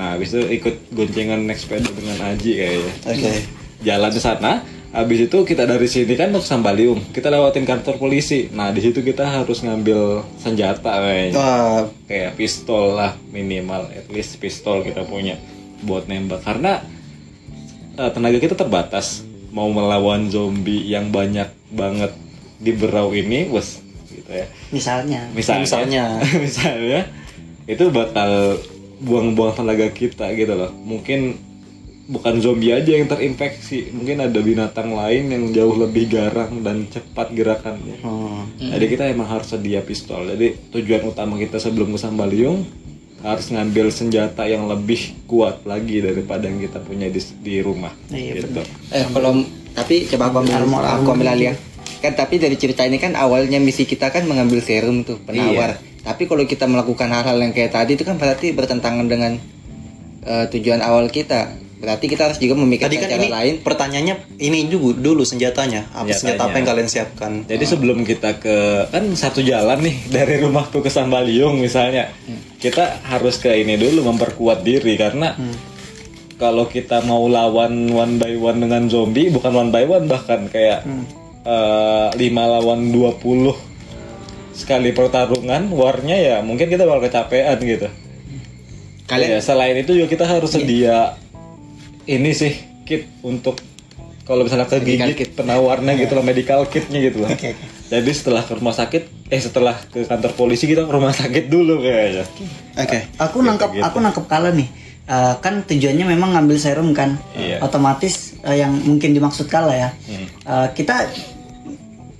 Nah, 0.00 0.16
habis 0.16 0.32
itu 0.32 0.40
ikut 0.48 0.88
goncengan 0.90 1.44
naik 1.44 1.60
sepeda 1.60 1.92
dengan 1.92 2.16
Aji 2.24 2.56
kayaknya. 2.56 2.92
Oke. 3.04 3.32
Jalan 3.80 4.08
ke 4.08 4.16
sana, 4.16 4.64
habis 4.90 5.20
itu 5.22 5.38
kita 5.44 5.68
dari 5.68 5.84
sini 5.84 6.16
kan 6.16 6.32
ke 6.32 6.40
Sambaliung, 6.40 7.12
kita 7.12 7.28
lewatin 7.28 7.68
kantor 7.68 8.00
polisi. 8.00 8.48
Nah, 8.48 8.72
di 8.72 8.80
situ 8.80 9.00
kita 9.00 9.28
harus 9.28 9.60
ngambil 9.60 10.24
senjata 10.36 11.04
kayaknya 11.04 11.36
Wah, 11.36 11.84
kayak 12.04 12.32
pistol 12.34 12.96
lah 12.96 13.12
minimal 13.28 13.92
at 13.92 14.08
least 14.08 14.40
pistol 14.40 14.80
kita 14.80 15.04
punya 15.04 15.36
buat 15.80 16.08
nembak 16.08 16.44
karena 16.44 16.80
eh, 17.94 18.10
tenaga 18.10 18.36
kita 18.36 18.56
terbatas 18.56 19.20
mau 19.50 19.68
melawan 19.68 20.28
zombie 20.28 20.84
yang 20.86 21.08
banyak 21.08 21.48
banget 21.68 22.12
di 22.56 22.72
berau 22.72 23.12
ini 23.12 23.48
bos 23.48 23.80
gitu 24.06 24.28
ya 24.28 24.44
Misalnya. 24.70 25.28
misalnya 25.32 25.64
Misalnya. 25.64 26.04
misalnya 26.44 27.00
itu 27.64 27.84
bakal 27.88 28.60
buang-buang 29.00 29.52
tenaga 29.54 29.88
kita 29.88 30.30
gitu 30.32 30.52
loh. 30.52 30.70
Mungkin 30.78 31.48
bukan 32.06 32.34
zombie 32.38 32.70
aja 32.70 32.90
yang 32.90 33.06
terinfeksi 33.06 33.94
mungkin 33.94 34.18
ada 34.18 34.34
binatang 34.36 34.90
lain 34.90 35.30
yang 35.30 35.44
jauh 35.50 35.78
lebih 35.78 36.10
garang 36.10 36.58
dan 36.60 36.84
cepat 36.84 37.30
gerakannya. 37.30 38.02
Hmm. 38.02 38.50
jadi 38.58 38.84
kita 38.84 39.04
emang 39.08 39.28
harus 39.28 39.48
sedia 39.48 39.78
pistol. 39.80 40.26
Jadi 40.26 40.58
tujuan 40.70 41.06
utama 41.06 41.34
kita 41.34 41.56
sebelum 41.56 41.90
ke 41.90 41.98
Sambaliung 41.98 42.66
harus 43.20 43.46
ngambil 43.48 43.92
senjata 43.92 44.44
yang 44.44 44.64
lebih 44.64 45.12
kuat 45.26 45.62
lagi 45.62 46.00
daripada 46.00 46.48
yang 46.48 46.56
kita 46.58 46.80
punya 46.80 47.04
di, 47.06 47.20
di 47.38 47.60
rumah 47.60 47.92
Iya, 48.08 48.40
gitu. 48.40 48.64
eh 48.90 49.04
kalau 49.06 49.44
tapi 49.70 50.08
coba 50.08 50.32
aku 50.32 50.36
ambil 50.40 50.54
Armor- 50.56 50.88
aku 50.88 51.08
ambil 51.12 51.28
alih 51.28 51.46
ya. 51.46 51.54
kan 52.00 52.16
tapi 52.16 52.40
dari 52.40 52.56
cerita 52.56 52.80
ini 52.80 52.96
kan 52.96 53.12
awalnya 53.12 53.60
misi 53.60 53.84
kita 53.84 54.08
kan 54.08 54.24
mengambil 54.24 54.64
serum 54.64 55.04
tuh 55.04 55.20
penawar 55.20 55.76
tapi 56.00 56.24
kalau 56.24 56.42
kita 56.42 56.64
melakukan 56.64 57.08
hal-hal 57.08 57.36
yang 57.36 57.52
kayak 57.52 57.70
tadi 57.70 57.94
itu 57.94 58.04
kan 58.04 58.16
berarti 58.16 58.52
bertentangan 58.52 59.06
dengan 59.06 59.36
eh, 60.24 60.44
tujuan 60.48 60.80
awal 60.80 61.08
kita. 61.08 61.56
Berarti 61.80 62.12
kita 62.12 62.28
harus 62.28 62.36
juga 62.36 62.60
memikirkan 62.60 62.92
Tadi 62.92 63.00
kan 63.00 63.08
cara 63.08 63.16
ini 63.16 63.28
lain. 63.32 63.54
pertanyaannya 63.64 64.14
ini 64.36 64.68
dulu 64.68 64.92
dulu 64.92 65.24
senjatanya. 65.24 65.88
Apa 65.96 66.12
senjata 66.12 66.44
apa 66.44 66.52
Senjatanya. 66.52 66.52
yang 66.52 66.66
kalian 66.68 66.88
siapkan? 66.92 67.32
Jadi 67.48 67.64
sebelum 67.64 67.98
kita 68.04 68.36
ke 68.36 68.56
kan 68.92 69.04
satu 69.16 69.40
jalan 69.40 69.80
nih 69.80 69.96
dari 70.20 70.44
rumahku 70.44 70.84
ke 70.84 70.92
Sambaliung 70.92 71.56
misalnya, 71.56 72.12
kita 72.60 73.00
harus 73.08 73.40
ke 73.40 73.48
ini 73.56 73.80
dulu 73.80 74.12
memperkuat 74.12 74.60
diri. 74.60 74.92
Karena 75.00 75.32
kalau 76.36 76.68
kita 76.68 77.00
mau 77.00 77.24
lawan 77.28 77.88
one 77.88 78.20
by 78.20 78.36
one 78.36 78.60
dengan 78.60 78.84
zombie 78.88 79.32
bukan 79.32 79.48
one 79.48 79.72
by 79.72 79.88
one 79.88 80.04
bahkan 80.04 80.52
kayak 80.52 80.84
eh, 81.44 82.08
5 82.12 82.20
lawan 82.36 82.92
20 82.92 83.69
sekali 84.60 84.92
pertarungan 84.92 85.72
warnya 85.72 86.20
ya 86.20 86.36
mungkin 86.44 86.68
kita 86.68 86.84
bakal 86.84 87.08
kecapean 87.08 87.56
gitu. 87.64 87.88
kalian 89.08 89.30
Ya, 89.36 89.40
selain 89.42 89.74
itu 89.74 89.90
juga 89.96 90.06
kita 90.06 90.22
harus 90.28 90.54
sedia 90.54 91.18
ini 92.06 92.30
sih 92.30 92.54
kit 92.86 93.10
untuk 93.26 93.58
kalau 94.22 94.46
misalnya 94.46 94.70
Medical 94.70 94.86
kegigit 95.10 95.30
penawarnya 95.34 95.92
gitu 95.98 96.12
loh 96.14 96.22
medical 96.22 96.62
kitnya 96.70 97.02
gitu 97.02 97.26
loh. 97.26 97.30
Oke, 97.34 97.58
oke. 97.58 97.66
Jadi 97.90 98.10
setelah 98.14 98.46
ke 98.46 98.54
rumah 98.54 98.70
sakit, 98.70 99.26
eh 99.26 99.42
setelah 99.42 99.74
ke 99.90 100.06
kantor 100.06 100.38
polisi 100.38 100.70
kita 100.70 100.86
ke 100.86 100.92
rumah 100.94 101.10
sakit 101.10 101.50
dulu 101.50 101.82
kayaknya. 101.82 102.22
Oke. 102.78 103.10
Aku 103.18 103.42
nangkep 103.42 103.82
aku 103.82 103.98
nangkep 103.98 104.24
kala 104.30 104.54
nih. 104.54 104.70
Eh, 105.10 105.34
kan 105.42 105.66
tujuannya 105.66 106.06
memang 106.06 106.38
ngambil 106.38 106.56
serum 106.62 106.94
kan. 106.94 107.18
Iya. 107.34 107.58
Otomatis 107.66 108.38
eh, 108.46 108.62
yang 108.62 108.70
mungkin 108.70 109.10
dimaksud 109.10 109.50
kala 109.50 109.74
ya. 109.74 109.90
Eh, 110.46 110.68
kita 110.78 111.10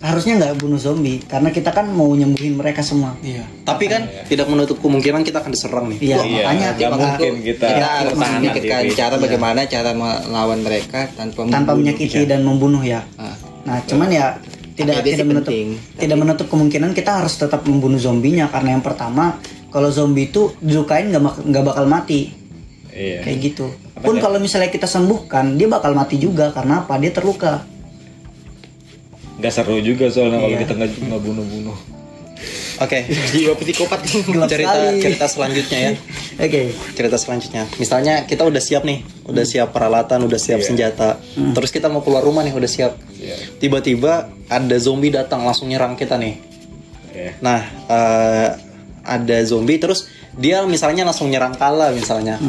harusnya 0.00 0.32
nggak 0.34 0.54
bunuh 0.56 0.76
zombie 0.76 1.20
karena 1.22 1.48
kita 1.48 1.70
kan 1.70 1.84
mau 1.86 2.08
nyembuhin 2.10 2.56
mereka 2.56 2.80
semua. 2.80 3.12
Iya. 3.20 3.44
Tapi 3.62 3.84
kan 3.84 4.08
tidak 4.24 4.48
menutup 4.48 4.80
kemungkinan 4.80 5.20
kita 5.20 5.38
akan 5.38 5.52
diserang 5.52 5.86
nih. 5.86 5.98
Iya, 6.00 6.16
Iya, 6.18 6.42
makanya 6.42 6.68
maka- 6.88 6.96
mungkin 7.20 7.32
kita 7.44 7.66
kita 7.68 7.86
harus 7.86 8.14
memikirkan 8.16 8.82
cara 8.90 9.14
bagaimana 9.16 9.60
cara 9.66 9.90
melawan 9.92 10.60
mereka 10.60 11.04
tanpa 11.10 11.44
tanpa 11.44 11.72
membunuh. 11.72 11.76
menyakiti 11.76 12.20
dan 12.24 12.40
membunuh 12.40 12.80
ya. 12.80 13.04
Ah. 13.14 13.36
Nah, 13.60 13.76
cuman 13.84 14.08
ya 14.08 14.26
tidak 14.72 14.96
Tapi 14.96 15.04
dia 15.04 15.12
tidak 15.12 15.18
sih 15.18 15.28
menutup 15.28 15.52
penting. 15.52 15.68
tidak 15.94 16.16
menutup 16.18 16.46
kemungkinan 16.48 16.90
kita 16.90 17.10
harus 17.14 17.34
tetap 17.36 17.60
membunuh 17.62 17.96
zombinya 17.96 18.48
karena 18.48 18.72
yang 18.72 18.80
pertama 18.80 19.36
kalau 19.68 19.92
zombie 19.92 20.26
itu 20.26 20.56
dilukain 20.58 21.12
nggak 21.12 21.20
nggak 21.44 21.64
bakal 21.66 21.84
mati 21.84 22.32
Iya. 22.90 23.20
kayak 23.20 23.38
gitu. 23.44 23.68
Pun 24.00 24.16
kalau 24.16 24.40
misalnya 24.40 24.66
kita 24.66 24.88
sembuhkan 24.88 25.54
dia 25.54 25.68
bakal 25.68 25.92
mati 25.92 26.16
juga 26.16 26.48
karena 26.50 26.80
apa? 26.80 26.96
Dia 26.96 27.12
terluka. 27.12 27.68
Nggak 29.40 29.52
seru 29.52 29.80
juga 29.80 30.06
soalnya 30.06 30.38
kalau 30.38 30.52
Iya. 30.52 30.60
kita 30.62 30.72
nggak 30.74 30.90
nggak 31.02 31.20
bunuh-bunuh. 31.22 31.78
Oke. 32.78 33.04
jiwa 33.30 33.52
psikopat 33.54 34.00
cerita 34.48 34.72
sekali. 34.72 35.00
cerita 35.00 35.26
selanjutnya 35.26 35.78
ya. 35.78 35.92
Oke. 36.38 36.62
Cerita 36.94 37.16
selanjutnya. 37.16 37.62
Misalnya 37.76 38.24
kita 38.24 38.40
udah 38.42 38.56
siap 38.56 38.82
nih, 38.82 39.04
udah 39.26 39.44
siap 39.44 39.68
peralatan, 39.70 40.24
udah 40.24 40.40
siap 40.40 40.60
senjata. 40.60 41.20
Terus 41.52 41.68
kita 41.68 41.88
mau 41.88 42.00
keluar 42.00 42.20
rumah 42.20 42.40
nih, 42.40 42.52
udah 42.52 42.64
siap. 42.66 42.96
Tiba-tiba 43.56 44.12
ada 44.46 44.76
zombie 44.76 45.10
datang 45.10 45.44
langsung 45.44 45.68
nyerang 45.68 45.92
kita 45.92 46.16
nih. 46.16 46.40
Iya. 47.12 47.30
Nah, 47.40 47.60
eh, 47.86 48.48
ada 49.02 49.36
zombie 49.44 49.76
terus 49.76 50.08
dia 50.32 50.64
misalnya 50.64 51.04
langsung 51.04 51.28
nyerang 51.28 51.52
kala 51.52 51.92
misalnya. 51.92 52.40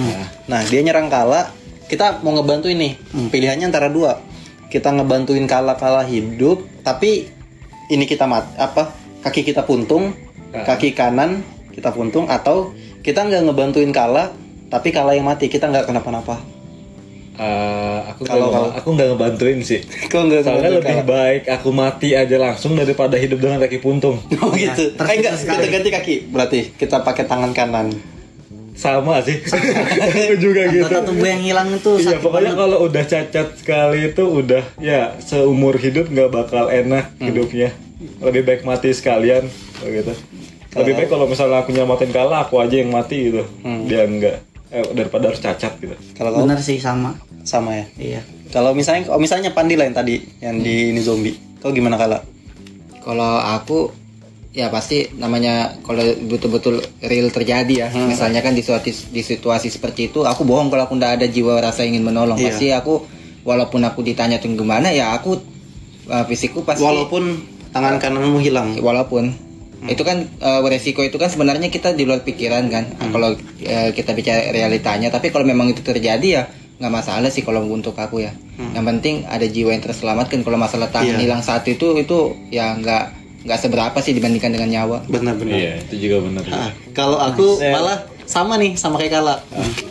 Nah, 0.47 0.63
dia 0.63 0.79
nyerang 0.79 1.11
kala, 1.11 1.51
kita 1.87 2.23
mau 2.23 2.31
ngebantuin 2.31 2.79
nih. 2.79 2.93
Pilihannya 3.27 3.67
antara 3.67 3.91
dua. 3.91 4.23
Kita 4.71 4.95
ngebantuin 4.95 5.43
kala-kala 5.45 6.07
hidup, 6.07 6.63
tapi 6.81 7.27
ini 7.91 8.07
kita 8.07 8.23
mat 8.23 8.47
apa? 8.55 8.95
Kaki 9.21 9.43
kita 9.43 9.67
puntung, 9.67 10.15
kaki 10.55 10.95
kanan 10.95 11.43
kita 11.75 11.91
puntung 11.91 12.25
atau 12.31 12.71
kita 13.03 13.27
nggak 13.27 13.51
ngebantuin 13.51 13.91
kala, 13.91 14.31
tapi 14.71 14.95
kala 14.95 15.11
yang 15.11 15.27
mati, 15.27 15.51
kita 15.51 15.67
nggak 15.67 15.91
kenapa-napa. 15.91 16.39
Eh, 17.41 17.99
aku 18.11 18.21
Kalau- 18.27 18.51
kalau- 18.53 18.73
aku 18.75 18.87
nggak 18.93 19.07
ngebantuin 19.15 19.59
sih. 19.63 19.79
Kok 19.81 20.29
nggak 20.29 20.45
Soalnya 20.45 20.77
lebih 20.77 20.99
Kala? 20.99 21.07
baik 21.07 21.41
aku 21.49 21.69
mati 21.73 22.13
aja 22.13 22.35
langsung 22.37 22.75
daripada 22.75 23.15
hidup 23.17 23.39
dengan 23.39 23.57
kaki 23.57 23.79
puntung. 23.81 24.19
Oh 24.43 24.51
gitu. 24.53 24.93
Tersiksa 24.93 25.09
Eh 25.09 25.17
enggak, 25.17 25.33
kita 25.39 25.67
ganti 25.71 25.89
kaki. 25.89 26.15
Berarti 26.29 26.59
kita 26.75 27.01
pakai 27.01 27.25
tangan 27.25 27.55
kanan. 27.55 27.87
Sama 28.81 29.21
sih. 29.21 29.37
aku 29.45 30.41
juga 30.41 30.65
gitu. 30.67 30.89
Anggota 30.89 31.05
tubuh 31.05 31.27
yang 31.27 31.43
hilang 31.45 31.69
itu 31.69 31.91
Iya 32.01 32.17
pokoknya 32.17 32.51
banget. 32.51 32.61
kalau 32.65 32.77
udah 32.81 33.03
cacat 33.05 33.47
sekali 33.53 34.09
itu 34.09 34.23
udah 34.25 34.63
ya 34.81 35.13
seumur 35.21 35.77
hidup 35.77 36.09
nggak 36.09 36.33
bakal 36.33 36.65
enak 36.65 37.13
hidupnya. 37.21 37.69
Lebih 38.17 38.41
baik 38.41 38.61
mati 38.65 38.89
sekalian 38.89 39.45
gitu. 39.79 40.13
Lebih 40.73 40.93
baik 40.97 41.09
kalau 41.09 41.29
misalnya 41.29 41.61
aku 41.61 41.69
nyamatin 41.69 42.09
kalah 42.09 42.41
aku 42.41 42.57
aja 42.57 42.73
yang 42.73 42.89
mati 42.89 43.29
gitu. 43.29 43.45
Dia 43.85 44.09
enggak 44.09 44.41
eh, 44.73 44.85
daripada 44.97 45.29
harus 45.29 45.37
cacat 45.37 45.77
gitu. 45.77 45.93
Kalau 46.17 46.33
kau 46.33 46.41
Bener 46.41 46.57
sih 46.57 46.81
sama. 46.81 47.13
sama 47.45 47.77
ya. 47.77 47.85
Iya. 48.01 48.21
Kalau 48.49 48.73
misalnya 48.73 49.05
kalau 49.05 49.21
misalnya 49.21 49.53
Pandi 49.53 49.77
lah 49.77 49.85
yang 49.85 49.93
tadi 49.93 50.15
yang 50.41 50.57
di 50.57 50.89
ini 50.89 50.99
zombie. 50.99 51.37
Kau 51.61 51.69
gimana 51.69 52.01
kala? 52.01 52.25
Kalau 52.97 53.37
aku 53.37 53.93
ya 54.51 54.67
pasti 54.67 55.07
namanya 55.15 55.79
kalau 55.81 56.03
betul-betul 56.27 56.79
real 57.01 57.27
terjadi 57.27 57.73
ya. 57.73 57.87
Misalnya 57.89 58.39
kan 58.39 58.51
di 58.51 58.59
situasi 58.59 58.91
di 59.09 59.21
situasi 59.21 59.67
seperti 59.67 60.07
itu 60.07 60.23
aku 60.23 60.43
bohong 60.43 60.67
kalau 60.67 60.85
aku 60.85 60.95
nggak 60.95 61.23
ada 61.23 61.25
jiwa 61.25 61.57
rasa 61.57 61.83
ingin 61.83 62.03
menolong. 62.03 62.35
Iya. 62.35 62.51
Pasti 62.51 62.67
aku 62.69 63.07
walaupun 63.41 63.81
aku 63.81 64.03
ditanya 64.03 64.37
tuh 64.37 64.51
gimana 64.51 64.91
ya 64.91 65.15
aku 65.15 65.39
uh, 66.05 66.25
fisikku 66.25 66.61
pasti 66.61 66.83
Walaupun 66.83 67.41
tangan 67.71 67.97
kananmu 67.97 68.37
hilang. 68.37 68.75
walaupun 68.77 69.31
itu 69.81 70.03
kan 70.05 70.29
uh, 70.37 70.61
resiko 70.67 71.01
itu 71.01 71.17
kan 71.17 71.25
sebenarnya 71.25 71.73
kita 71.73 71.97
di 71.97 72.05
luar 72.05 72.21
pikiran 72.21 72.69
kan 72.69 72.85
kalau 73.09 73.33
uh, 73.33 73.89
kita 73.89 74.13
bicara 74.13 74.53
realitanya 74.53 75.09
tapi 75.09 75.33
kalau 75.33 75.41
memang 75.41 75.73
itu 75.73 75.81
terjadi 75.81 76.27
ya 76.27 76.43
nggak 76.77 76.91
masalah 76.91 77.33
sih 77.33 77.41
kalau 77.41 77.65
untuk 77.65 77.97
aku 77.97 78.21
ya 78.21 78.29
yang 78.73 78.85
penting 78.85 79.25
ada 79.25 79.41
jiwa 79.41 79.73
yang 79.73 79.81
terselamatkan 79.81 80.45
kalau 80.45 80.57
masalah 80.57 80.85
tangan 80.85 81.17
Iya. 81.17 81.25
hilang 81.25 81.41
saat 81.41 81.65
itu 81.65 81.97
itu 81.97 82.17
ya 82.53 82.77
nggak 82.77 83.20
nggak 83.41 83.59
seberapa 83.59 83.97
sih 83.99 84.13
dibandingkan 84.13 84.53
dengan 84.53 84.69
nyawa 84.69 84.97
Benar-benar. 85.05 85.55
Iya 85.55 85.73
itu 85.81 86.07
juga 86.07 86.21
benar. 86.21 86.43
Ah, 86.47 86.69
kalau 86.93 87.17
aku 87.17 87.57
malah 87.59 88.05
sama 88.23 88.55
nih 88.55 88.79
sama 88.79 88.95
kayak 88.95 89.11
Kala. 89.11 89.35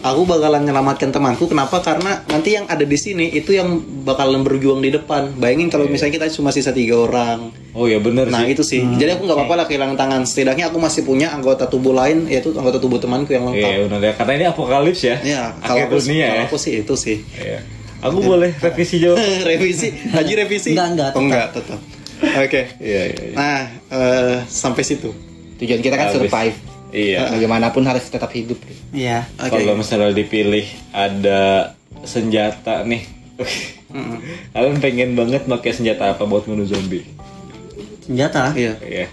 Aku 0.00 0.24
bakalan 0.24 0.64
nyelamatkan 0.64 1.12
temanku. 1.12 1.44
Kenapa? 1.44 1.84
Karena 1.84 2.24
nanti 2.24 2.56
yang 2.56 2.64
ada 2.64 2.80
di 2.80 2.96
sini 2.96 3.28
itu 3.28 3.52
yang 3.52 3.68
bakalan 4.00 4.40
berjuang 4.40 4.80
di 4.80 4.88
depan. 4.88 5.36
Bayangin 5.36 5.68
kalau 5.68 5.84
misalnya 5.84 6.16
kita 6.16 6.26
cuma 6.32 6.48
sisa 6.48 6.72
tiga 6.72 6.96
orang. 6.96 7.52
Oh 7.76 7.84
ya 7.84 8.00
benar 8.00 8.32
Nah 8.32 8.48
sih. 8.48 8.56
itu 8.56 8.62
sih. 8.64 8.80
Jadi 8.80 9.12
aku 9.12 9.28
nggak 9.28 9.36
apa-apa 9.36 9.54
lah 9.60 9.66
kehilangan 9.68 9.96
tangan. 9.98 10.22
Setidaknya 10.24 10.72
aku 10.72 10.80
masih 10.80 11.04
punya 11.04 11.28
anggota 11.30 11.68
tubuh 11.68 11.92
lain, 11.92 12.32
yaitu 12.32 12.56
anggota 12.56 12.80
tubuh 12.80 12.96
temanku 12.96 13.36
yang 13.36 13.44
lengkap. 13.44 13.60
Iya 13.68 13.78
benar 13.84 14.00
ya 14.00 14.12
karena 14.16 14.32
ini 14.32 14.44
apokalips 14.48 15.00
ya. 15.04 15.16
Ya, 15.20 15.42
kalau 15.60 15.84
aku, 15.84 16.00
dunia 16.00 16.26
kalau 16.32 16.40
ya. 16.40 16.46
aku 16.48 16.56
sih 16.56 16.72
itu 16.80 16.94
sih. 16.96 17.16
Iya. 17.36 17.60
Aku 18.00 18.24
boleh 18.24 18.56
revisi 18.56 18.96
jawab. 19.04 19.20
revisi, 19.52 19.92
Haji 19.92 20.32
revisi. 20.32 20.72
Enggak, 20.72 20.88
enggak, 20.96 21.10
Oh, 21.12 21.20
enggak, 21.20 21.46
tetap. 21.52 21.80
Oke. 22.20 22.62
Iya 22.78 23.02
iya. 23.10 23.22
iya. 23.32 23.36
Nah, 23.36 23.60
eh, 23.90 24.36
sampai 24.46 24.84
situ. 24.84 25.10
tujuan 25.60 25.84
kita 25.84 25.92
kan 25.92 26.08
Habis. 26.08 26.16
survive 26.24 26.56
Iya. 26.88 27.36
bagaimanapun 27.36 27.84
harus 27.84 28.08
tetap 28.08 28.32
hidup 28.32 28.56
Iya. 28.96 29.28
Oke. 29.36 29.60
Kalau 29.60 29.76
misalnya 29.76 30.10
dipilih 30.10 30.64
ada 30.90 31.72
senjata 32.02 32.80
nih. 32.88 33.04
Kalian 34.56 34.80
pengen 34.80 35.12
banget 35.12 35.44
pakai 35.44 35.72
senjata 35.76 36.16
apa 36.16 36.24
buat 36.24 36.48
bunuh 36.48 36.64
zombie? 36.64 37.04
Senjata. 38.08 38.56
Iya. 38.56 38.74
Iya. 38.80 39.06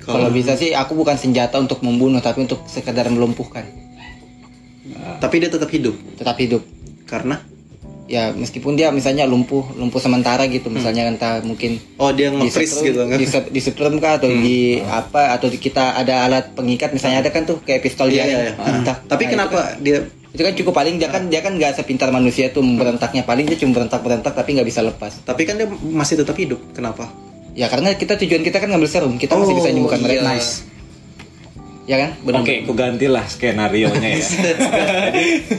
kalau 0.00 0.26
bisa 0.32 0.58
sih 0.58 0.74
aku 0.74 0.98
bukan 0.98 1.14
senjata 1.14 1.60
untuk 1.60 1.86
membunuh 1.86 2.18
tapi 2.18 2.42
untuk 2.42 2.66
sekedar 2.66 3.06
melumpuhkan 3.12 3.62
Tapi 5.22 5.34
dia 5.38 5.46
tetap 5.52 5.70
hidup 5.70 5.94
tetap 6.18 6.34
hidup 6.40 6.66
karena 7.06 7.38
ya 8.10 8.34
meskipun 8.34 8.74
dia 8.74 8.90
misalnya 8.90 9.22
lumpuh 9.22 9.70
lumpuh 9.78 10.02
sementara 10.02 10.42
gitu 10.50 10.66
misalnya 10.66 11.06
entah 11.06 11.38
mungkin 11.46 11.78
oh 11.94 12.10
dia 12.10 12.34
nge-freeze 12.34 12.82
gitu 12.82 13.06
kan. 13.06 13.14
di, 13.14 13.22
set- 13.22 13.54
di 13.54 13.60
setrum 13.62 14.02
kah 14.02 14.18
atau 14.18 14.26
di 14.26 14.82
apa 14.82 15.38
atau 15.38 15.46
di- 15.46 15.62
kita 15.62 15.94
ada 15.94 16.26
alat 16.26 16.50
pengikat 16.58 16.90
misalnya 16.90 17.22
ada 17.22 17.30
kan 17.30 17.46
tuh 17.46 17.62
kayak 17.62 17.86
pistol 17.86 18.10
Iya, 18.10 18.14
dia 18.18 18.24
iya, 18.26 18.38
iya. 18.50 18.70
entah 18.82 18.98
Tapi 19.06 19.30
Nah, 19.30 19.30
kenapa 19.30 19.58
dia 19.78 20.10
itu 20.34 20.42
kan 20.42 20.54
cukup 20.58 20.74
paling 20.74 20.98
dia 20.98 21.06
kan 21.06 21.30
dia 21.30 21.38
kan 21.38 21.54
nggak 21.54 21.78
sepintar 21.78 22.10
manusia 22.10 22.50
tuh 22.50 22.66
berentaknya 22.66 23.22
paling 23.22 23.46
dia 23.46 23.54
cuma 23.54 23.78
berentak 23.78 24.02
berentak 24.02 24.34
tapi 24.34 24.58
nggak 24.58 24.66
bisa 24.66 24.82
lepas 24.82 25.22
tapi 25.22 25.46
kan 25.46 25.54
dia 25.54 25.70
masih 25.70 26.18
tetap 26.18 26.34
hidup. 26.34 26.58
Kenapa? 26.74 27.06
ya 27.54 27.66
karena 27.66 27.94
kita 27.94 28.14
tujuan 28.14 28.42
kita 28.42 28.62
kan 28.62 28.70
ngambil 28.70 28.90
serum 28.90 29.14
kita 29.18 29.34
masih 29.34 29.54
bisa 29.58 29.70
nyembuhkan 29.70 29.98
iya. 29.98 30.22
mereka 30.22 30.34
ya 31.90 31.96
kan 31.98 32.10
benar 32.22 32.46
Oke, 32.46 32.54
aku 32.62 32.72
gantilah 32.78 33.26
skenario 33.26 33.90
nya 33.98 34.14
ya. 34.14 34.22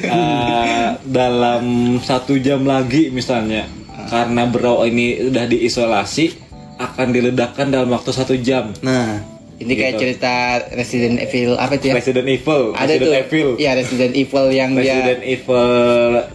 Jadi 0.08 0.71
dalam 1.02 1.64
satu 1.98 2.36
jam 2.36 2.62
lagi 2.62 3.08
misalnya, 3.08 3.68
karena 4.08 4.44
bro 4.46 4.84
ini 4.84 5.28
udah 5.28 5.46
diisolasi, 5.46 6.34
akan 6.76 7.08
diledakkan 7.10 7.68
dalam 7.68 7.90
waktu 7.90 8.10
satu 8.10 8.34
jam. 8.36 8.74
Nah, 8.80 9.22
Ini 9.58 9.78
kayak 9.78 9.94
Gitu. 9.94 10.02
cerita 10.02 10.34
Resident 10.74 11.22
Evil 11.22 11.54
apa 11.54 11.78
itu 11.78 11.86
ya? 11.86 11.94
Resident 11.94 12.26
Evil, 12.26 12.74
Ada 12.74 12.82
Resident 12.90 13.06
tuh. 13.06 13.14
Evil, 13.22 13.50
Iya, 13.56 13.72
Resident 13.78 14.14
Evil 14.16 14.46
yang 14.50 14.70
Resident 14.74 15.22
dia 15.22 15.30
Evil 15.30 15.70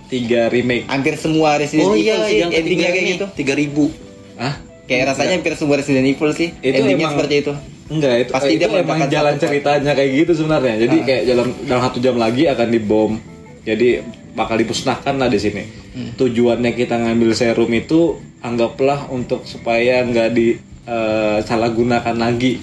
3 0.07 0.41
remake. 0.47 0.85
hampir 0.87 1.15
semua 1.17 1.59
Resident 1.59 1.91
Oh 1.91 1.99
Evil 1.99 2.07
iya, 2.07 2.17
sih 2.23 2.39
yang 2.39 2.51
endingnya 2.55 2.87
kayak 2.89 3.07
gitu. 3.11 3.27
tiga 3.35 3.55
ribu. 3.55 3.91
Hah? 4.39 4.55
Kayak 4.87 5.11
rasanya 5.11 5.35
hampir 5.35 5.59
semua 5.59 5.75
Resident 5.75 6.07
Evil 6.07 6.31
sih. 6.31 6.55
Itu 6.55 6.71
endingnya 6.79 7.03
emang- 7.03 7.15
seperti 7.19 7.35
itu. 7.43 7.53
Enggak, 7.87 8.15
itu, 8.17 8.31
Pasti 8.31 8.47
itu 8.49 8.59
dia 8.59 8.67
emang 8.69 8.79
meletakkan 8.79 9.11
jalan 9.11 9.35
ceritanya 9.37 9.93
kayak 9.93 10.11
gitu 10.17 10.33
sebenarnya. 10.33 10.75
Jadi 10.77 10.97
kayak 11.03 11.23
dalam 11.25 11.47
dalam 11.63 11.83
satu 11.83 11.99
jam 11.99 12.15
lagi 12.15 12.43
akan 12.47 12.67
dibom. 12.69 13.13
Jadi 13.63 13.89
bakal 14.37 14.61
dimusnahkan 14.61 15.17
lah 15.17 15.33
di 15.33 15.41
sini. 15.41 15.65
Tujuannya 16.21 16.77
kita 16.77 17.01
ngambil 17.01 17.33
serum 17.33 17.73
itu 17.73 18.21
anggaplah 18.45 19.09
untuk 19.09 19.49
supaya 19.49 20.05
nggak 20.05 20.29
disalahgunakan 20.37 22.15
lagi. 22.15 22.61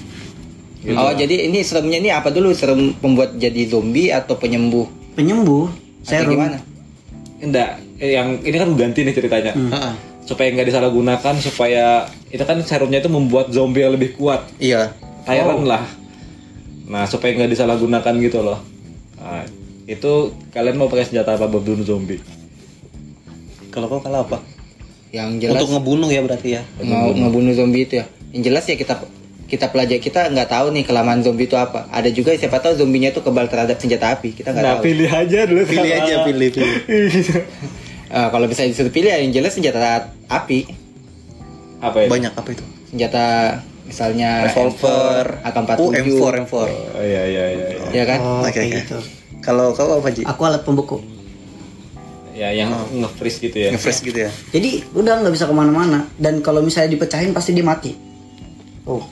Gitu. 0.84 1.00
Oh, 1.00 1.16
jadi 1.16 1.48
ini 1.48 1.64
serumnya 1.64 1.98
ini 1.98 2.12
apa 2.12 2.30
dulu? 2.30 2.52
Serum 2.52 2.94
pembuat 3.00 3.40
jadi 3.40 3.66
zombie 3.72 4.12
atau 4.12 4.36
penyembuh? 4.36 4.86
Penyembuh, 5.16 5.72
Atau 6.04 6.28
serum. 6.28 6.36
gimana? 6.36 6.58
Enggak, 7.40 7.80
eh, 8.04 8.20
yang 8.20 8.44
ini 8.44 8.56
kan 8.60 8.70
ganti 8.76 9.08
nih 9.08 9.16
ceritanya. 9.16 9.56
Heeh. 9.56 9.94
Supaya 10.28 10.52
nggak 10.52 10.68
disalahgunakan, 10.68 11.36
supaya 11.40 12.08
itu 12.32 12.44
kan 12.44 12.60
serumnya 12.68 13.00
itu 13.00 13.08
membuat 13.08 13.52
zombie 13.56 13.84
yang 13.84 13.96
lebih 13.96 14.16
kuat. 14.20 14.44
Iya. 14.60 14.92
Tyrant 15.24 15.64
lah. 15.64 15.84
Nah, 16.84 17.08
supaya 17.08 17.32
nggak 17.32 17.52
disalahgunakan 17.56 18.14
gitu 18.20 18.44
loh. 18.44 18.60
Nah, 19.24 19.48
itu 19.86 20.12
kalian 20.50 20.76
mau 20.76 20.88
pakai 20.88 21.06
senjata 21.06 21.36
apa 21.36 21.46
buat 21.46 21.62
bunuh 21.62 21.84
zombie? 21.84 22.20
Kalau 23.68 23.88
kau 23.88 24.00
kalah 24.00 24.24
apa? 24.24 24.40
Yang 25.10 25.30
jelas 25.44 25.60
Untuk 25.60 25.70
ngebunuh 25.74 26.10
ya 26.10 26.22
berarti 26.22 26.50
ya. 26.52 26.62
mau 26.82 27.10
ngebunuh 27.10 27.54
zombie 27.54 27.84
itu 27.84 28.00
ya. 28.00 28.06
Yang 28.32 28.44
jelas 28.48 28.64
ya 28.66 28.76
kita 28.76 28.96
kita 29.44 29.70
pelajari 29.70 30.02
kita 30.02 30.26
nggak 30.28 30.50
tahu 30.50 30.74
nih 30.74 30.84
kelemahan 30.84 31.22
zombie 31.22 31.46
itu 31.46 31.54
apa. 31.54 31.86
Ada 31.90 32.10
juga 32.10 32.34
siapa 32.34 32.58
tahu 32.58 32.74
zombinya 32.76 33.10
itu 33.10 33.20
kebal 33.20 33.46
terhadap 33.46 33.78
senjata 33.78 34.10
api. 34.12 34.34
Kita 34.34 34.50
nggak 34.50 34.64
Nah, 34.64 34.74
tahu. 34.78 34.84
pilih 34.84 35.10
aja 35.10 35.40
dulu. 35.44 35.62
Pilih 35.64 35.92
aja, 35.92 36.14
pilih, 36.28 36.48
pilih. 36.50 36.74
Eh, 38.14 38.30
kalau 38.30 38.46
bisa 38.46 38.62
disuruh 38.62 38.94
pilih 38.94 39.10
ya 39.10 39.18
yang 39.18 39.34
jelas 39.34 39.58
senjata 39.58 40.06
api. 40.30 40.70
apa 41.82 41.98
ya? 41.98 42.08
Banyak 42.08 42.34
apa 42.38 42.50
itu? 42.54 42.62
Senjata 42.88 43.26
misalnya 43.84 44.46
Revolver. 44.46 45.42
AK-47. 45.42 45.82
Oh, 45.82 45.90
M4, 45.90 46.24
M4. 46.46 46.54
Oh, 46.54 46.68
iya 47.02 47.24
iya 47.26 47.46
iya. 47.50 47.68
iya. 47.74 47.88
Ya 47.92 48.04
kan? 48.06 48.20
Oh, 48.22 48.46
Oke, 48.46 48.54
kayak 48.54 48.70
oke. 48.70 48.78
gitu. 48.86 48.98
Kalau 49.44 49.76
kau 49.76 50.00
apa 50.00 50.10
Ji? 50.10 50.24
Aku 50.24 50.42
alat 50.48 50.64
pembeku. 50.64 51.04
Ya, 52.34 52.50
yang 52.50 52.74
nge-freeze 52.90 53.38
gitu 53.44 53.58
ya. 53.60 53.70
Nge-freeze 53.76 54.02
gitu 54.02 54.20
ya. 54.26 54.32
Jadi 54.50 54.82
udah 54.96 55.22
nggak 55.22 55.34
bisa 55.36 55.46
ke 55.46 55.54
mana-mana. 55.54 56.10
Dan 56.18 56.42
kalau 56.42 56.66
misalnya 56.66 56.90
dipecahin 56.90 57.30
pasti 57.30 57.54
dia 57.54 57.62
mati. 57.62 57.94
Oh, 58.84 59.04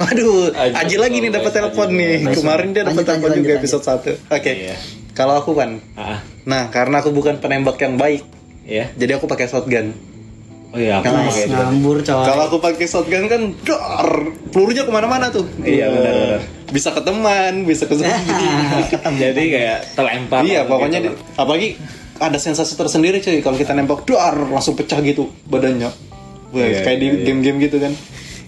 Waduh, 0.00 0.48
Aji, 0.56 0.72
Aji 0.80 0.96
lagi 0.96 1.16
nih 1.20 1.28
dapat 1.28 1.52
telepon 1.52 1.92
nih. 1.92 2.24
Kemarin 2.32 2.72
dia 2.72 2.88
dapat 2.88 3.04
telepon 3.04 3.30
juga 3.36 3.52
lanjut. 3.52 3.60
episode 3.60 3.84
1. 3.84 4.32
Oke. 4.32 4.52
Iya. 4.56 4.76
Kalau 5.12 5.34
aku 5.36 5.52
kan, 5.52 5.76
Ah, 5.92 6.24
nah 6.48 6.72
karena 6.72 7.04
aku 7.04 7.12
bukan 7.12 7.36
penembak 7.36 7.76
yang 7.84 8.00
baik, 8.00 8.24
iya. 8.64 8.88
jadi 8.96 9.20
aku 9.20 9.28
pakai 9.28 9.44
shotgun. 9.44 9.92
Oh 10.70 10.78
iya, 10.78 11.02
aku 11.02 11.10
nice, 11.12 11.28
pakai 11.34 11.44
juga. 11.50 11.64
ngambur 11.66 11.96
coy. 12.00 12.24
Kalau 12.24 12.42
aku 12.48 12.56
pakai 12.62 12.86
shotgun 12.88 13.24
kan, 13.28 13.42
dar, 13.60 14.08
pelurunya 14.48 14.86
ke 14.86 14.92
mana-mana 14.94 15.28
tuh. 15.28 15.44
Iya, 15.60 15.92
benar, 15.92 16.12
benar. 16.14 16.40
Bisa 16.70 16.90
ke 16.90 17.00
teman, 17.00 17.62
bisa 17.62 17.84
ke. 17.84 17.94
Jadi 19.22 19.42
kayak 19.50 19.78
terlempar. 19.92 20.40
iya, 20.42 20.62
gitu 20.62 20.70
pokoknya 20.70 20.98
loh. 21.00 21.04
di- 21.10 21.18
apalagi 21.34 21.68
ada 22.16 22.36
sensasi 22.36 22.74
tersendiri 22.74 23.18
cuy 23.18 23.40
kalau 23.40 23.56
kita 23.56 23.72
nembak 23.72 24.04
dar 24.04 24.36
langsung 24.36 24.74
pecah 24.74 25.00
gitu 25.00 25.28
badannya. 25.44 25.90
Wah, 26.50 26.62
Iya, 26.62 26.82
kayak 26.82 26.98
di 26.98 27.06
iya, 27.06 27.12
iya. 27.12 27.24
game-game 27.24 27.58
gitu 27.60 27.78
kan. 27.78 27.92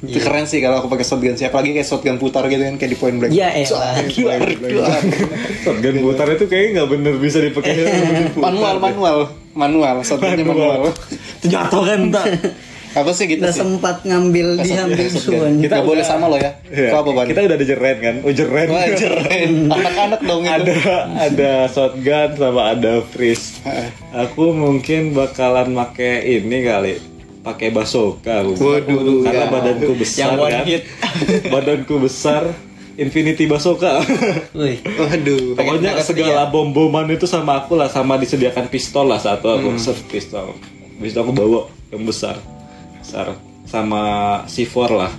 Itu 0.02 0.18
keren 0.18 0.50
sih 0.50 0.58
kalau 0.58 0.82
aku 0.82 0.90
pakai 0.90 1.06
shotgun 1.06 1.34
sih, 1.34 1.46
apalagi 1.46 1.72
kayak 1.72 1.86
shotgun 1.86 2.18
putar 2.18 2.42
gitu 2.46 2.58
kan 2.60 2.74
kayak 2.74 2.90
di 2.90 2.98
point 2.98 3.16
blank. 3.16 3.30
Ya 3.30 3.54
elah. 3.54 3.94
Dar, 4.02 4.42
dar. 4.50 5.02
Shotgun 5.62 5.96
putar 6.00 6.26
itu 6.28 6.44
kayaknya 6.46 6.70
nggak 6.76 6.88
bener 6.90 7.14
bisa 7.16 7.38
dipakai. 7.38 7.86
manual, 8.36 8.76
manual, 8.76 9.18
manual, 9.52 10.02
shotgunnya 10.02 10.42
manual. 10.42 10.90
Itu 11.38 11.46
jatuh 11.48 11.82
kan 11.87 12.00
tak? 12.11 12.26
Apa 12.92 13.11
sih 13.11 13.24
gitu 13.24 13.40
Udah 13.40 13.55
sih? 13.57 13.64
sempat 13.64 14.05
ngambil 14.05 14.61
diambil 14.61 15.07
duluan. 15.09 15.52
Kita 15.59 15.74
nggak 15.81 15.88
boleh 15.88 16.05
sama 16.05 16.28
lo 16.28 16.37
ya. 16.37 16.52
Iya. 16.68 16.88
Kau 16.92 17.00
apa 17.00 17.11
ban? 17.16 17.24
Kita 17.24 17.40
udah 17.42 17.59
dijeren 17.59 17.96
kan? 17.98 18.14
Oh 18.20 18.33
jeren. 18.33 18.66
Wah, 18.68 18.87
jeren. 18.92 19.50
Anak-anak 19.74 20.20
dong 20.20 20.42
itu. 20.44 20.52
ada 20.52 20.76
ada 21.16 21.52
shotgun 21.72 22.31
sama 22.37 22.62
ada 22.76 23.00
freeze. 23.00 23.64
Aku 24.12 24.52
mungkin 24.52 25.16
bakalan 25.16 25.72
make 25.72 26.20
ini 26.22 26.59
kali, 26.62 27.00
pakai 27.40 27.72
basoka. 27.72 28.44
aku. 28.44 28.61
Waduh, 28.61 29.24
karena 29.24 29.44
ya. 29.44 29.50
badanku 29.50 29.92
besar 29.96 30.20
Yang 30.20 30.33
one 30.37 30.52
kan. 30.52 30.64
hit. 30.68 30.83
badanku 31.55 31.94
besar. 31.96 32.42
Infinity 32.92 33.48
basoka. 33.48 34.05
Wih. 34.52 34.85
Waduh. 34.85 35.57
Pokoknya 35.57 35.96
segala 36.05 36.44
dia. 36.44 36.52
bom-boman 36.52 37.09
itu 37.09 37.24
sama 37.24 37.64
aku 37.64 37.72
lah, 37.72 37.88
sama 37.88 38.20
disediakan 38.20 38.68
pistol 38.68 39.09
lah 39.09 39.16
satu 39.16 39.48
aku 39.48 39.81
set 39.81 39.96
pistol. 40.12 40.52
Habis 41.00 41.16
itu 41.16 41.20
aku 41.24 41.33
bawa 41.33 41.61
yang 41.88 42.05
besar, 42.05 42.37
besar 43.12 43.37
sama 43.68 44.03
C4 44.48 44.72
lah 44.88 45.12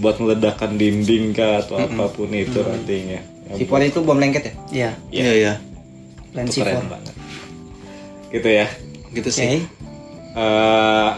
buat 0.00 0.16
meledakkan 0.16 0.80
dinding 0.80 1.36
kah 1.36 1.60
atau 1.60 1.76
apa 1.76 2.08
pun 2.08 2.32
itu 2.32 2.56
nantinya. 2.56 3.20
Si 3.52 3.68
Pon 3.68 3.84
itu 3.84 4.00
bom 4.00 4.16
lengket 4.16 4.48
ya? 4.48 4.54
Iya, 4.72 4.90
Iya, 5.12 5.30
iya. 5.36 5.54
plan 6.32 6.48
Itu 6.48 6.64
keren 6.64 6.80
C4. 6.80 6.88
banget. 6.88 7.14
Gitu 8.32 8.48
ya. 8.48 8.66
Gitu 9.12 9.28
sih. 9.28 9.60
Eh, 10.32 11.10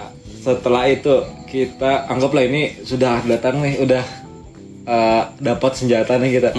setelah 0.42 0.90
itu 0.90 1.14
kita 1.46 2.10
anggaplah 2.10 2.42
ini 2.42 2.82
sudah 2.82 3.22
datang 3.22 3.62
nih, 3.62 3.78
udah 3.78 4.02
eh, 4.86 5.22
dapat 5.38 5.72
senjata 5.78 6.18
nih 6.18 6.42
kita. 6.42 6.50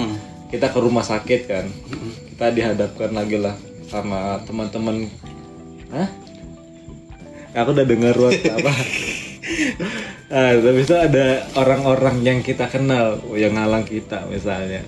Kita 0.48 0.72
ke 0.72 0.78
rumah 0.80 1.04
sakit 1.04 1.40
kan. 1.44 1.68
Kita 2.32 2.48
dihadapkan 2.48 3.12
lagi 3.12 3.36
lah 3.36 3.56
sama 3.84 4.40
teman-teman. 4.48 5.12
Hah? 5.92 6.08
Aku 7.52 7.76
udah 7.76 7.84
dengar 7.84 8.16
buat 8.16 8.32
apa? 8.48 8.72
Ah, 10.28 10.56
tapi 10.56 10.80
itu 10.80 10.94
ada 10.94 11.26
orang-orang 11.54 12.16
yang 12.20 12.38
kita 12.40 12.64
kenal 12.66 13.20
yang 13.32 13.52
ngalang 13.52 13.84
kita 13.84 14.24
misalnya. 14.26 14.80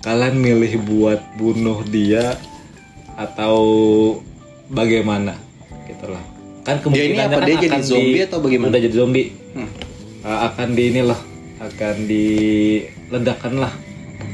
Kalian 0.00 0.36
milih 0.36 0.78
buat 0.80 1.22
bunuh 1.34 1.82
dia 1.84 2.34
atau 3.14 3.56
bagaimana 4.68 5.34
gitu 5.84 6.06
lah. 6.08 6.22
Kan 6.62 6.82
Dia 6.84 7.04
ini 7.04 7.14
kemungkinannya 7.14 7.24
apa? 7.24 7.36
kan 7.36 7.46
Dia 7.46 7.56
jadi 7.60 7.78
zombie 7.80 8.14
di- 8.14 8.24
atau 8.24 8.38
bagaimana? 8.38 8.68
Udah 8.68 8.80
jadi 8.80 8.96
zombie. 8.96 9.28
Hmm. 9.54 9.70
Ah, 10.20 10.38
akan 10.48 10.68
di 10.72 10.82
inilah 10.88 11.20
akan 11.58 11.96
diledakkan 12.04 13.54
lah 13.56 13.72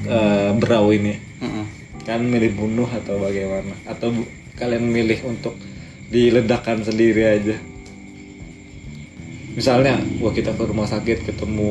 eh, 0.04 0.50
berau 0.54 0.88
ini. 0.90 1.14
Mm-mm. 1.38 1.64
Kan 2.02 2.24
milih 2.24 2.52
bunuh 2.54 2.84
atau 2.86 3.16
bagaimana? 3.16 3.72
Atau 3.84 4.12
bu- 4.12 4.28
kalian 4.54 4.84
milih 4.84 5.24
untuk 5.24 5.56
diledakkan 6.08 6.80
sendiri 6.80 7.24
aja? 7.26 7.56
Misalnya, 9.54 10.02
wah 10.18 10.34
kita 10.34 10.50
ke 10.50 10.62
rumah 10.66 10.84
sakit 10.84 11.30
ketemu 11.30 11.70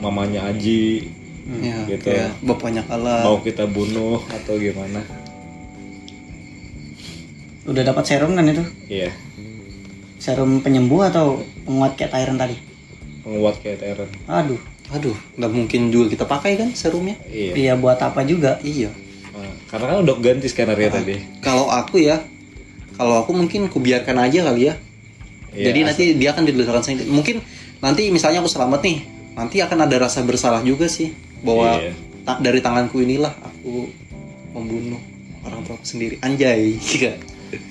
mamanya 0.00 0.48
Aji, 0.48 1.04
Ya, 1.48 1.80
Gitu. 1.88 2.12
ya. 2.12 2.28
Bapaknya 2.44 2.84
kalah. 2.84 3.24
mau 3.24 3.40
kita 3.40 3.64
bunuh 3.64 4.20
atau 4.28 4.60
gimana? 4.60 5.00
Udah 7.64 7.84
dapat 7.84 8.04
serum 8.04 8.36
kan 8.36 8.44
itu? 8.44 8.64
Iya, 8.88 9.12
Serum 10.18 10.60
penyembuh 10.60 11.08
atau 11.08 11.40
penguat 11.62 11.94
kayak 11.94 12.10
Tyrant 12.10 12.40
tadi? 12.40 12.56
penguat 13.22 13.60
kayak 13.60 13.84
Teren. 13.84 14.08
Aduh, 14.24 14.56
Aduh, 14.88 15.12
nggak 15.36 15.52
mungkin 15.52 15.92
juga 15.92 16.16
kita 16.16 16.24
pakai 16.24 16.56
kan 16.56 16.72
serumnya? 16.72 17.12
Iya. 17.28 17.52
iya 17.52 17.72
buat 17.76 18.00
apa 18.00 18.24
juga? 18.24 18.56
Iya. 18.64 18.88
Nah, 19.36 19.52
karena 19.68 19.84
kan 19.92 19.98
udah 20.00 20.16
ganti 20.16 20.48
skenario 20.48 20.88
tadi. 20.88 21.20
Kalau 21.44 21.68
aku 21.68 22.00
ya, 22.00 22.24
kalau 22.96 23.20
aku 23.20 23.36
mungkin 23.36 23.68
kubiarkan 23.68 24.16
aja 24.16 24.48
kali 24.48 24.72
ya. 24.72 24.80
Iya, 25.50 25.64
Jadi 25.70 25.78
nanti 25.82 26.04
dia 26.14 26.30
akan 26.30 26.44
diledakan 26.44 26.82
sendiri. 26.82 27.08
Mungkin 27.08 27.36
nanti 27.78 28.08
misalnya 28.08 28.40
aku 28.40 28.48
selamat 28.48 28.80
nih, 28.80 28.98
nanti 29.32 29.56
akan 29.58 29.78
ada 29.84 29.96
rasa 29.98 30.20
bersalah 30.20 30.60
juga 30.60 30.86
sih 30.86 31.12
bahwa 31.40 31.78
Iya. 31.78 31.92
ta- 32.22 32.38
dari 32.38 32.58
tanganku 32.58 32.98
inilah 32.98 33.32
aku 33.38 33.88
membunuh 34.52 35.00
orang 35.42 35.62
tua 35.62 35.78
sendiri. 35.80 36.18
Anjay, 36.20 36.76
iya. 36.98 37.16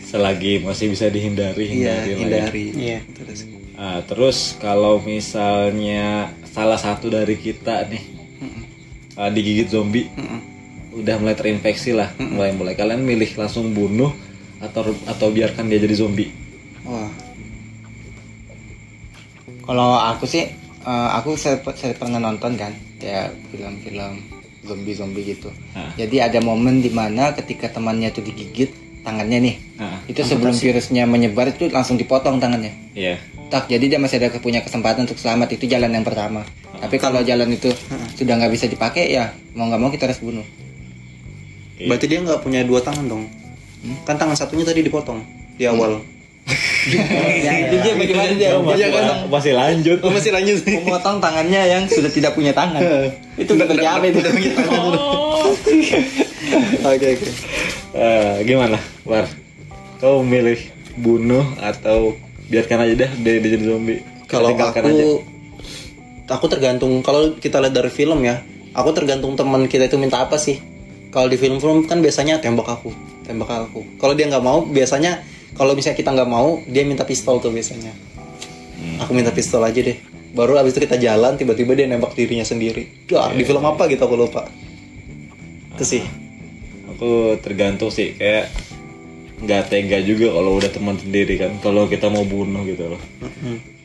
Selagi 0.03 0.57
masih 0.59 0.89
bisa 0.89 1.05
dihindari, 1.07 1.69
Iya, 1.69 2.01
hindari 2.01 2.07
lah 2.07 2.07
ya. 2.07 2.17
hindari. 2.17 2.65
Iya. 2.73 2.99
Terus. 3.13 3.39
Nah, 3.77 3.97
terus 4.01 4.37
kalau 4.57 4.97
misalnya 4.97 6.07
salah 6.49 6.81
satu 6.81 7.13
dari 7.13 7.37
kita 7.37 7.85
nih 7.85 8.01
uh, 9.13 9.29
digigit 9.29 9.69
zombie, 9.69 10.09
Mm-mm. 10.09 10.39
udah 10.97 11.15
mulai 11.21 11.37
terinfeksi 11.37 11.93
lah, 11.93 12.09
mulai 12.17 12.49
mulai 12.51 12.73
kalian 12.73 13.05
milih 13.05 13.37
langsung 13.37 13.69
bunuh 13.69 14.09
atau 14.57 14.81
atau 15.05 15.29
biarkan 15.29 15.69
dia 15.69 15.77
jadi 15.77 15.93
zombie. 15.93 16.33
Wah, 16.81 17.05
Kalau 19.67 19.99
aku 19.99 20.23
sih, 20.23 20.47
eh, 20.87 21.09
aku 21.13 21.35
saya, 21.35 21.59
saya 21.75 21.93
pernah 21.93 22.23
nonton 22.23 22.55
kan, 22.55 22.71
kayak 22.97 23.35
film-film 23.51 24.23
zombie-zombie 24.63 25.35
gitu. 25.35 25.51
Ah. 25.75 25.91
Jadi 25.99 26.23
ada 26.23 26.39
momen 26.39 26.79
di 26.79 26.91
mana 26.91 27.35
ketika 27.35 27.67
temannya 27.67 28.11
tuh 28.15 28.23
digigit 28.23 28.71
tangannya 29.03 29.39
nih, 29.39 29.55
Ah, 29.79 29.99
itu 30.09 30.19
sebelum 30.19 30.51
virusnya 30.51 31.07
menyebar 31.07 31.51
itu 31.51 31.71
langsung 31.71 31.95
dipotong 31.95 32.39
tangannya. 32.39 32.75
Iya. 32.91 33.19
Tak, 33.47 33.71
jadi 33.71 33.95
dia 33.95 33.99
masih 34.01 34.19
ada 34.19 34.35
punya 34.43 34.59
kesempatan 34.59 35.07
untuk 35.07 35.15
selamat 35.15 35.55
itu 35.55 35.71
jalan 35.71 35.95
yang 35.95 36.03
pertama. 36.03 36.43
Tapi 36.77 36.95
kalau 36.99 37.23
jalan 37.23 37.47
itu 37.55 37.71
sudah 38.19 38.33
nggak 38.37 38.51
bisa 38.51 38.65
dipakai 38.67 39.09
ya 39.09 39.33
mau 39.57 39.65
nggak 39.65 39.81
mau 39.81 39.89
kita 39.89 40.05
harus 40.05 40.21
bunuh 40.21 40.45
Berarti 41.77 42.05
dia 42.09 42.19
nggak 42.25 42.41
punya 42.41 42.65
dua 42.65 42.81
tangan 42.81 43.05
dong. 43.05 43.23
Kan 44.01 44.17
tangan 44.17 44.33
satunya 44.33 44.65
tadi 44.65 44.81
dipotong 44.81 45.21
di 45.61 45.69
awal. 45.69 46.01
Dia 46.47 47.93
bagaimana 47.99 48.31
dia 48.39 48.55
masih, 48.55 48.87
masih 49.27 49.53
lanjut. 49.53 49.97
Oh, 49.99 50.11
masih 50.11 50.31
lanjut. 50.31 50.63
memotong 50.63 51.19
tangannya 51.19 51.61
yang 51.67 51.83
sudah 51.91 52.07
tidak 52.07 52.31
punya 52.39 52.55
tangan. 52.55 52.79
Itu 53.35 53.59
kerja 53.59 53.99
apa 53.99 54.05
itu 54.07 54.19
Oke 56.87 57.05
oke. 57.19 57.27
Eh, 57.97 58.35
gimana 58.47 58.79
War 59.03 59.27
kau 59.97 60.21
milih 60.21 60.61
bunuh 60.95 61.43
atau 61.59 62.15
biarkan 62.47 62.87
aja 62.87 62.93
dah 63.05 63.11
dia, 63.19 63.41
jadi 63.43 63.65
zombie. 63.65 64.01
Kalau 64.29 64.55
aku 64.55 64.79
aja. 64.79 65.05
aku 66.31 66.45
tergantung 66.47 67.03
kalau 67.03 67.35
kita 67.35 67.59
lihat 67.59 67.75
dari 67.75 67.91
film 67.91 68.23
ya, 68.23 68.39
aku 68.71 68.95
tergantung 68.95 69.35
teman 69.35 69.67
kita 69.67 69.91
itu 69.91 69.99
minta 69.99 70.23
apa 70.23 70.39
sih. 70.39 70.61
Kalau 71.11 71.27
di 71.27 71.35
film-film 71.39 71.87
kan 71.89 71.99
biasanya 71.99 72.39
tembak 72.39 72.67
aku, 72.67 72.93
tembak 73.25 73.49
aku. 73.49 73.83
Kalau 73.97 74.13
dia 74.13 74.29
nggak 74.29 74.43
mau, 74.43 74.63
biasanya 74.63 75.23
kalau 75.57 75.73
misalnya 75.73 75.97
kita 75.97 76.13
nggak 76.13 76.29
mau, 76.29 76.61
dia 76.69 76.85
minta 76.85 77.03
pistol 77.03 77.41
tuh 77.41 77.49
biasanya. 77.49 77.91
Aku 79.01 79.11
minta 79.17 79.33
pistol 79.33 79.65
aja 79.65 79.81
deh. 79.81 79.97
Baru 80.37 80.53
abis 80.55 80.77
itu 80.77 80.85
kita 80.85 81.01
jalan, 81.01 81.33
tiba-tiba 81.33 81.73
dia 81.73 81.89
nembak 81.89 82.13
dirinya 82.13 82.45
sendiri. 82.45 83.09
Wah, 83.09 83.33
di 83.33 83.41
film 83.41 83.65
apa 83.65 83.89
gitu 83.89 84.05
aku 84.05 84.15
lupa. 84.15 84.45
Itu 85.73 85.83
sih. 85.83 86.03
aku 86.87 87.37
tergantung 87.45 87.93
sih 87.93 88.17
kayak 88.17 88.49
nggak 89.37 89.69
tega 89.69 90.01
juga 90.01 90.33
kalau 90.33 90.57
udah 90.57 90.71
teman 90.73 90.97
sendiri 90.97 91.37
kan 91.37 91.53
kalau 91.61 91.85
kita 91.85 92.09
mau 92.09 92.25
bunuh 92.25 92.65
gitu 92.65 92.89
loh 92.89 93.01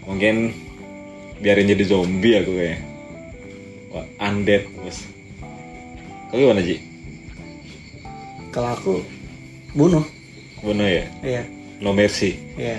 mungkin 0.08 0.56
biarin 1.44 1.68
jadi 1.68 1.85
zombie 1.85 2.40
aku 2.40 2.56
kayak 2.56 2.80
Wah, 3.92 4.08
undead 4.16 4.64
bos 4.80 5.04
kau 6.32 6.40
gimana 6.40 6.64
Ji? 6.64 6.80
Kalau 8.48 8.72
aku 8.72 9.04
bunuh. 9.76 10.04
bunuh 10.64 10.88
ya? 10.88 11.04
Iya. 11.20 11.42
No 11.83 11.90
mercy 11.90 12.38
Iya. 12.55 12.79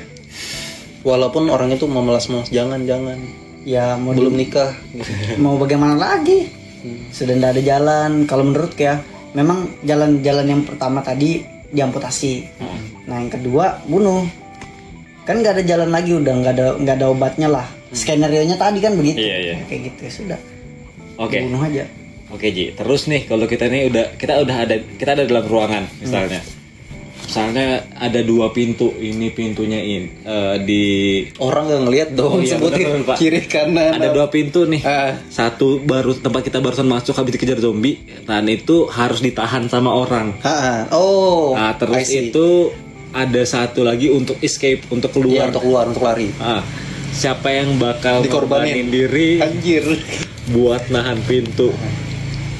Walaupun 1.04 1.52
orang 1.52 1.76
itu 1.76 1.84
memelas-melas, 1.84 2.48
jangan 2.48 2.88
jangan. 2.88 3.20
Ya 3.68 4.00
mau 4.00 4.16
Belum 4.16 4.40
nikah. 4.40 4.72
mau 5.44 5.60
bagaimana 5.60 6.00
lagi? 6.00 6.48
Sudah 7.12 7.36
tidak 7.36 7.60
ada 7.60 7.62
jalan. 7.64 8.12
Kalau 8.24 8.48
menurut 8.48 8.72
ya, 8.80 9.04
memang 9.36 9.68
jalan-jalan 9.84 10.48
yang 10.48 10.62
pertama 10.64 11.04
tadi 11.04 11.44
diamputasi. 11.76 12.48
Nah 13.04 13.20
yang 13.20 13.28
kedua 13.28 13.84
bunuh. 13.84 14.24
Kan 15.28 15.44
nggak 15.44 15.60
ada 15.60 15.64
jalan 15.68 15.92
lagi 15.92 16.16
udah 16.16 16.34
nggak 16.40 16.54
ada 16.56 16.68
nggak 16.80 16.96
ada 16.96 17.08
obatnya 17.12 17.48
lah. 17.52 17.68
Skenario 17.92 18.48
nya 18.48 18.56
tadi 18.56 18.80
kan 18.80 18.96
begitu. 18.96 19.20
Iya, 19.20 19.36
iya. 19.44 19.54
Kayak 19.68 19.82
gitu 19.92 20.00
ya 20.08 20.12
sudah. 20.12 20.40
oke 21.20 21.36
Bunuh 21.36 21.62
aja. 21.62 21.84
Oke 22.34 22.50
Ji, 22.50 22.74
terus 22.74 23.06
nih 23.06 23.30
kalau 23.30 23.46
kita 23.46 23.70
nih 23.70 23.94
udah 23.94 24.18
kita 24.18 24.42
udah 24.42 24.66
ada 24.66 24.76
kita 24.98 25.14
ada 25.14 25.24
dalam 25.30 25.46
ruangan 25.46 25.86
misalnya, 26.02 26.42
misalnya 27.24 27.68
ada 27.96 28.20
dua 28.20 28.50
pintu, 28.50 28.92
ini 28.94 29.30
pintunya 29.30 29.80
in 29.80 30.04
eh, 30.22 30.56
di 30.60 30.84
Orang 31.38 31.66
nggak 31.66 31.82
ngelihat 31.82 32.10
dong, 32.12 32.32
Oh 32.32 32.40
iya, 32.40 32.54
sebutin 32.54 32.86
bener, 32.86 33.02
Pak. 33.06 33.18
kiri 33.18 33.42
kanan. 33.44 33.96
ada 33.96 34.10
dua 34.10 34.28
pintu 34.28 34.64
nih, 34.64 34.82
Ah. 34.82 35.18
satu 35.26 35.80
baru 35.80 36.14
tempat 36.16 36.44
kita 36.44 36.60
barusan 36.60 36.86
masuk 36.86 37.14
habis 37.14 37.34
dikejar 37.34 37.58
zombie, 37.58 37.98
dan 38.22 38.46
itu 38.46 38.86
harus 38.88 39.20
ditahan 39.20 39.66
sama 39.66 39.90
orang. 39.90 40.36
Ha, 40.40 40.92
oh. 40.92 41.54
Nah 41.54 41.74
terus 41.74 42.08
itu 42.08 42.70
ada 43.10 43.42
satu 43.44 43.82
lagi 43.82 44.10
untuk 44.10 44.38
escape 44.40 44.90
untuk 44.90 45.10
Iya, 45.10 45.16
keluar. 45.16 45.46
untuk 45.48 45.62
keluar, 45.62 45.84
untuk 45.88 46.04
lari. 46.04 46.28
Ah, 46.38 46.62
siapa 47.10 47.48
yang 47.48 47.78
bakal 47.78 48.22
Dikorbanin. 48.22 48.90
diri 48.90 49.38
Anjir. 49.38 49.86
buat 50.46 50.90
nahan 50.90 51.22
pintu? 51.22 51.72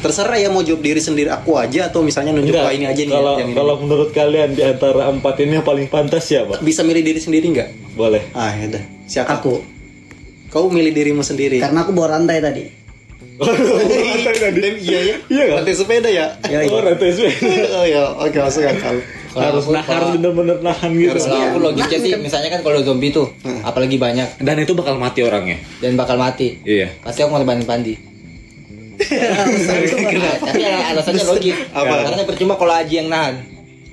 Terserah 0.04 0.36
ya 0.36 0.50
mau 0.50 0.60
jawab 0.60 0.82
diri 0.82 1.00
sendiri 1.00 1.30
aku 1.30 1.56
aja 1.56 1.88
atau 1.88 2.04
misalnya 2.04 2.32
nunjuk 2.32 2.52
Enggak, 2.52 2.68
"Wah, 2.68 2.74
ini 2.74 2.86
aja 2.86 3.02
nih 3.02 3.14
Kalau 3.14 3.34
yang 3.34 3.48
ini. 3.48 3.56
kalau 3.56 3.74
menurut 3.78 4.10
kalian 4.12 4.50
di 4.52 4.62
antara 4.62 5.08
empat 5.08 5.36
ini 5.40 5.52
yang 5.54 5.64
paling 5.64 5.88
pantas 5.88 6.24
siapa? 6.26 6.60
bisa 6.60 6.84
milih 6.84 7.00
diri 7.02 7.18
sendiri 7.18 7.48
nggak? 7.50 7.70
Boleh. 7.94 8.20
Ah, 8.34 8.52
ya 8.52 8.68
udah. 8.68 8.84
Siapa? 9.06 9.40
Aku. 9.40 9.64
Kau 10.50 10.68
milih 10.68 10.92
dirimu 10.92 11.24
sendiri. 11.24 11.58
Karena 11.58 11.82
aku 11.82 11.92
bawa 11.92 12.14
rantai 12.14 12.38
tadi. 12.38 12.68
Rantai 13.34 14.36
tadi. 14.38 14.60
Iya 14.84 15.00
ya. 15.02 15.16
Iya 15.26 15.44
kan? 15.48 15.56
Rantai 15.58 15.74
sepeda 15.74 16.10
ya. 16.12 16.26
Ya, 16.46 16.60
Oh, 16.68 16.78
rantai 16.78 17.10
sepeda. 17.10 17.50
oh 17.80 17.86
ya, 17.86 18.04
oke 18.14 18.38
masuk 18.38 18.62
akal. 18.62 18.96
harus 19.34 19.66
nah, 19.66 19.82
harus 19.82 20.14
bener-bener 20.14 20.62
nahan 20.62 20.94
gitu. 20.94 21.10
Harus 21.10 21.26
aku 21.26 21.58
logiknya 21.60 21.98
sih 21.98 22.12
misalnya 22.22 22.54
kan 22.54 22.62
kalau 22.62 22.86
zombie 22.86 23.10
tuh 23.10 23.34
apalagi 23.66 23.98
banyak 23.98 24.30
Dan 24.38 24.62
itu 24.62 24.78
bakal 24.78 24.94
mati 24.96 25.26
orangnya. 25.26 25.58
dan 25.82 25.98
bakal 25.98 26.22
mati 26.22 26.62
Iya. 26.62 26.94
pasti 27.02 27.26
aku 27.26 27.34
ngorbanin 27.34 27.66
Pandi 27.66 27.98
tapi 30.40 30.62
alasannya 30.64 31.26
logis 31.26 31.56
Apa? 31.72 31.96
karena 32.06 32.24
percuma 32.24 32.54
kalau 32.56 32.74
Aji 32.74 32.96
yang 33.00 33.10
nahan 33.10 33.36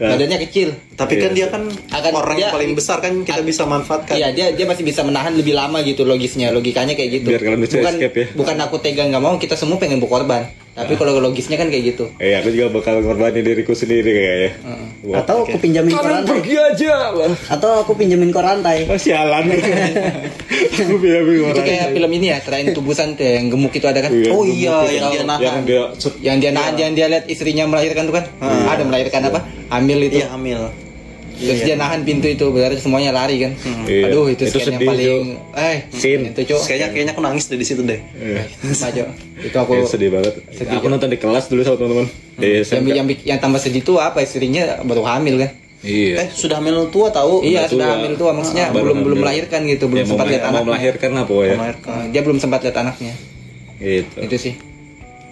Ya. 0.01 0.17
badannya 0.17 0.41
kecil 0.49 0.73
Tapi 0.97 1.21
kan 1.21 1.37
dia 1.37 1.53
kan 1.53 1.69
Akan- 1.93 2.17
orang 2.17 2.41
yang 2.41 2.49
paling 2.49 2.73
besar 2.73 3.05
kan 3.05 3.21
kita 3.21 3.45
bisa 3.45 3.69
manfaatkan. 3.69 4.17
Iya 4.17 4.33
dia 4.33 4.47
dia 4.57 4.65
masih 4.65 4.81
bisa 4.81 5.05
menahan 5.05 5.37
lebih 5.37 5.53
lama 5.53 5.85
gitu 5.85 6.09
logisnya 6.09 6.49
logikanya 6.49 6.97
kayak 6.97 7.21
gitu. 7.21 7.29
Biar 7.29 7.45
kalian 7.45 7.61
bisa 7.61 7.77
bukan, 7.77 7.95
escape 8.01 8.17
ya. 8.17 8.27
Bukan 8.33 8.57
aku 8.61 8.81
tega 8.81 9.05
nggak 9.05 9.21
mau 9.21 9.37
kita 9.37 9.61
semua 9.61 9.77
pengen 9.77 10.01
berkorban. 10.01 10.49
Tapi 10.81 10.95
kalau 10.95 11.21
logisnya 11.21 11.55
kan 11.55 11.69
kayak 11.69 11.85
gitu. 11.93 12.05
Eh, 12.17 12.33
aku 12.33 12.49
juga 12.49 12.73
bakal 12.73 13.01
ngorbanin 13.01 13.45
diriku 13.45 13.73
sendiri 13.73 14.09
kayaknya. 14.09 14.51
Wah. 15.03 15.21
Atau 15.21 15.45
aku 15.45 15.57
pinjamin 15.57 15.93
rantai. 15.93 16.29
pergi 16.31 16.55
aja 16.57 17.13
lah. 17.13 17.31
Atau 17.49 17.71
aku 17.81 17.93
pinjamin 17.95 18.29
kau 18.29 18.41
rantai. 18.41 18.85
Oh, 18.85 18.97
sialan. 18.97 19.45
aku 20.81 20.95
bilang 20.97 21.25
Itu 21.25 21.45
orang. 21.47 21.65
kayak 21.65 21.87
film 21.93 22.11
ini 22.13 22.27
ya, 22.31 22.39
terain 22.41 22.67
tubusan 22.71 23.15
tuh 23.15 23.25
yang 23.25 23.49
gemuk 23.49 23.73
itu 23.73 23.87
ada 23.87 24.01
kan. 24.01 24.11
Oh 24.31 24.43
iya, 24.43 24.89
yang 24.89 25.09
dia 25.09 25.23
nahan. 25.23 25.41
Yang 25.41 25.59
dia 25.65 25.83
set- 25.97 26.19
Yang 26.21 26.37
dia 26.39 26.51
nahan, 26.51 26.75
yang 26.75 26.93
dia 26.93 27.07
lihat 27.09 27.25
istrinya 27.27 27.65
melahirkan 27.67 28.05
tuh 28.05 28.15
kan. 28.17 28.25
Ada 28.41 28.83
melahirkan 28.83 29.21
apa? 29.29 29.41
Hamil 29.71 29.99
itu. 30.07 30.19
Iya, 30.21 30.33
hamil. 30.33 30.61
Terus 31.41 31.61
dia 31.63 31.75
nahan 31.75 32.01
pintu 32.03 32.27
itu, 32.27 32.45
berarti 32.47 32.77
semuanya 32.77 33.11
lari 33.11 33.41
kan. 33.41 33.53
Iya. 33.85 34.07
Aduh, 34.07 34.29
itu, 34.29 34.45
Itu 34.45 34.55
scan 34.55 34.61
yang 34.61 34.77
sedih, 34.77 34.87
paling 34.87 35.25
eh 35.57 35.79
Scene. 35.91 36.25
itu 36.29 36.41
cok. 36.47 36.61
Kayaknya 36.63 36.89
kayaknya 36.91 37.13
aku 37.13 37.23
nangis 37.23 37.45
dari 37.47 37.65
situ 37.65 37.81
deh. 37.83 38.01
Iya. 38.13 38.43
Maju. 38.63 39.03
Itu 39.41 39.57
aku 39.59 39.73
Eh, 39.75 39.85
sedih 39.85 40.11
banget. 40.11 40.35
aku 40.69 40.87
nonton 40.87 41.09
di 41.09 41.17
kelas 41.17 41.45
dulu 41.47 41.61
sama 41.63 41.77
teman-teman. 41.77 42.07
Di 42.35 42.47
yang, 42.47 42.63
SMK. 42.63 42.89
yang, 42.95 43.07
yang 43.27 43.39
tambah 43.39 43.57
sedih 43.59 43.81
tuh 43.81 43.97
apa 43.97 44.21
istrinya 44.21 44.63
baru 44.81 45.01
hamil 45.03 45.35
kan. 45.39 45.51
Iya. 45.81 46.15
Eh, 46.19 46.29
sudah 46.31 46.61
hamil 46.61 46.77
tua 46.89 47.09
tahu? 47.09 47.41
Iya 47.41 47.65
Udah 47.65 47.71
sudah 47.71 47.87
tua. 47.87 47.95
hamil 47.97 48.13
tua 48.15 48.31
maksudnya 48.31 48.65
Ah, 48.65 48.71
belum 48.71 49.01
belum 49.01 49.19
melahirkan 49.19 49.65
gitu 49.65 49.85
belum 49.87 49.99
Ya, 49.99 50.07
sempat 50.07 50.27
lihat 50.27 50.37
melahir- 50.37 50.45
mau 50.45 50.53
anaknya. 50.53 50.69
melahirkan 50.69 51.11
apa 51.17 51.33
ya? 51.33 51.55
Melahirkan. 51.55 52.01
Dia 52.07 52.21
belum 52.21 52.39
sempat 52.39 52.61
lihat 52.61 52.77
anaknya 52.79 53.13
Gitu. 53.79 54.17
itu 54.21 54.37
sih 54.39 54.55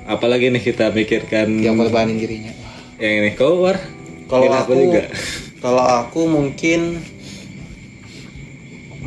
Apalagi 0.06 0.48
nih 0.48 0.62
kita 0.62 0.88
pikirkan 0.88 1.52
yang 1.58 1.76
korbanin 1.76 2.16
dirinya. 2.16 2.48
yang 2.96 3.20
ini 3.20 3.30
kau 3.34 3.60
war. 3.60 3.76
Kalau 4.24 4.44
aku, 4.46 4.72
juga. 4.74 5.04
Kalau 5.58 5.82
aku 5.82 6.24
mungkin 6.24 7.02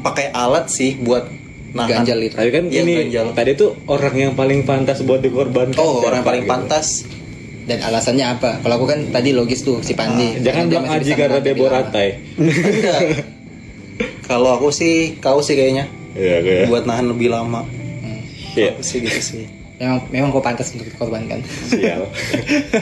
pakai 0.01 0.31
alat 0.31 0.67
sih 0.67 0.97
buat 0.97 1.29
nahan. 1.71 2.03
Ganjal 2.03 2.19
itu. 2.21 2.35
Tapi 2.35 2.49
kan 2.49 2.63
Iya, 2.67 2.81
ini 2.83 2.93
ganjal. 3.07 3.25
tadi 3.31 3.51
tuh 3.53 3.77
orang 3.85 4.15
yang 4.15 4.33
paling 4.33 4.65
pantas 4.65 4.99
buat 5.01 5.21
dikorbankan. 5.21 5.77
Oh, 5.77 6.01
orang 6.01 6.21
yang 6.21 6.27
paling 6.27 6.43
gitu. 6.43 6.51
pantas. 6.51 6.87
Dan 7.61 7.77
alasannya 7.79 8.25
apa? 8.25 8.57
Kalau 8.59 8.73
aku 8.75 8.87
kan 8.89 8.99
tadi 9.13 9.31
logis 9.31 9.61
tuh 9.61 9.79
si 9.79 9.93
Pandi. 9.93 10.41
Jangan 10.41 10.43
Karena 10.43 10.57
dia 10.65 10.65
bilang 10.67 10.85
Aji 10.89 11.11
karena 11.13 11.39
dia 11.39 11.53
rantai. 11.69 12.07
Enggak. 12.35 12.99
Kalau 14.25 14.49
aku 14.57 14.73
sih 14.73 15.19
kau 15.19 15.39
sih 15.39 15.53
kayaknya 15.53 15.85
Iya, 16.11 16.41
kayak. 16.41 16.65
buat 16.67 16.83
nahan 16.83 17.07
lebih 17.07 17.29
lama. 17.29 17.63
Iya. 18.57 18.75
Aku 18.75 18.83
sih 18.83 18.99
gitu 18.99 19.21
sih. 19.21 19.45
Memang 19.81 19.97
memang 20.13 20.29
kau 20.29 20.45
pantas 20.45 20.69
untuk 20.77 20.85
dikorbankan. 20.85 21.41
Sial. 21.65 22.05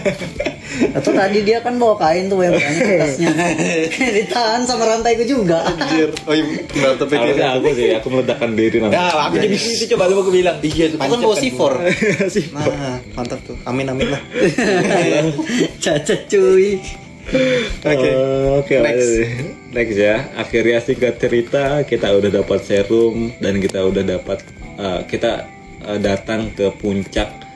Atau 1.00 1.16
tadi 1.16 1.48
dia 1.48 1.64
kan 1.64 1.80
bawa 1.80 1.96
kain 1.96 2.28
tuh 2.28 2.44
yang 2.44 2.60
banyak 2.60 3.00
atasnya. 3.00 3.32
Ditahan 4.20 4.68
sama 4.68 4.84
rantaiku 4.84 5.24
juga. 5.24 5.64
Anjir. 5.64 6.12
Oh 6.28 6.36
iya, 6.36 6.44
enggak 6.60 7.00
tapi 7.00 7.14
Harusnya 7.16 7.48
aku 7.56 7.68
sih, 7.72 7.88
aku 7.96 8.08
meledakkan 8.12 8.52
diri 8.52 8.84
nanti. 8.84 9.00
Ya, 9.00 9.16
aku 9.16 9.36
jadi 9.40 9.56
itu 9.56 9.86
coba 9.96 10.04
lu 10.12 10.16
aku 10.20 10.32
bilang. 10.36 10.60
Iya, 10.60 10.86
itu 10.92 10.98
kan 11.00 11.08
bawa 11.08 11.36
kan. 11.40 11.44
C4. 11.48 11.62
sih. 12.36 12.46
Nah, 12.52 12.68
mantap 13.16 13.40
tuh. 13.48 13.56
Amin 13.64 13.88
amin 13.88 14.12
lah. 14.12 14.22
Cacat 15.80 16.28
cuy. 16.28 16.84
Oke. 17.80 18.10
Oh, 18.12 18.60
Oke, 18.60 18.76
Next. 18.76 19.10
next 19.72 19.96
ya. 19.96 20.28
Akhirnya 20.36 20.84
singkat 20.84 21.16
cerita 21.16 21.80
kita 21.88 22.12
udah 22.12 22.44
dapat 22.44 22.60
serum 22.68 23.32
dan 23.40 23.64
kita 23.64 23.88
udah 23.88 24.04
dapat 24.04 24.44
eh, 24.76 25.02
kita 25.08 25.59
eh, 25.86 26.00
datang 26.00 26.52
ke 26.52 26.72
puncak 26.76 27.48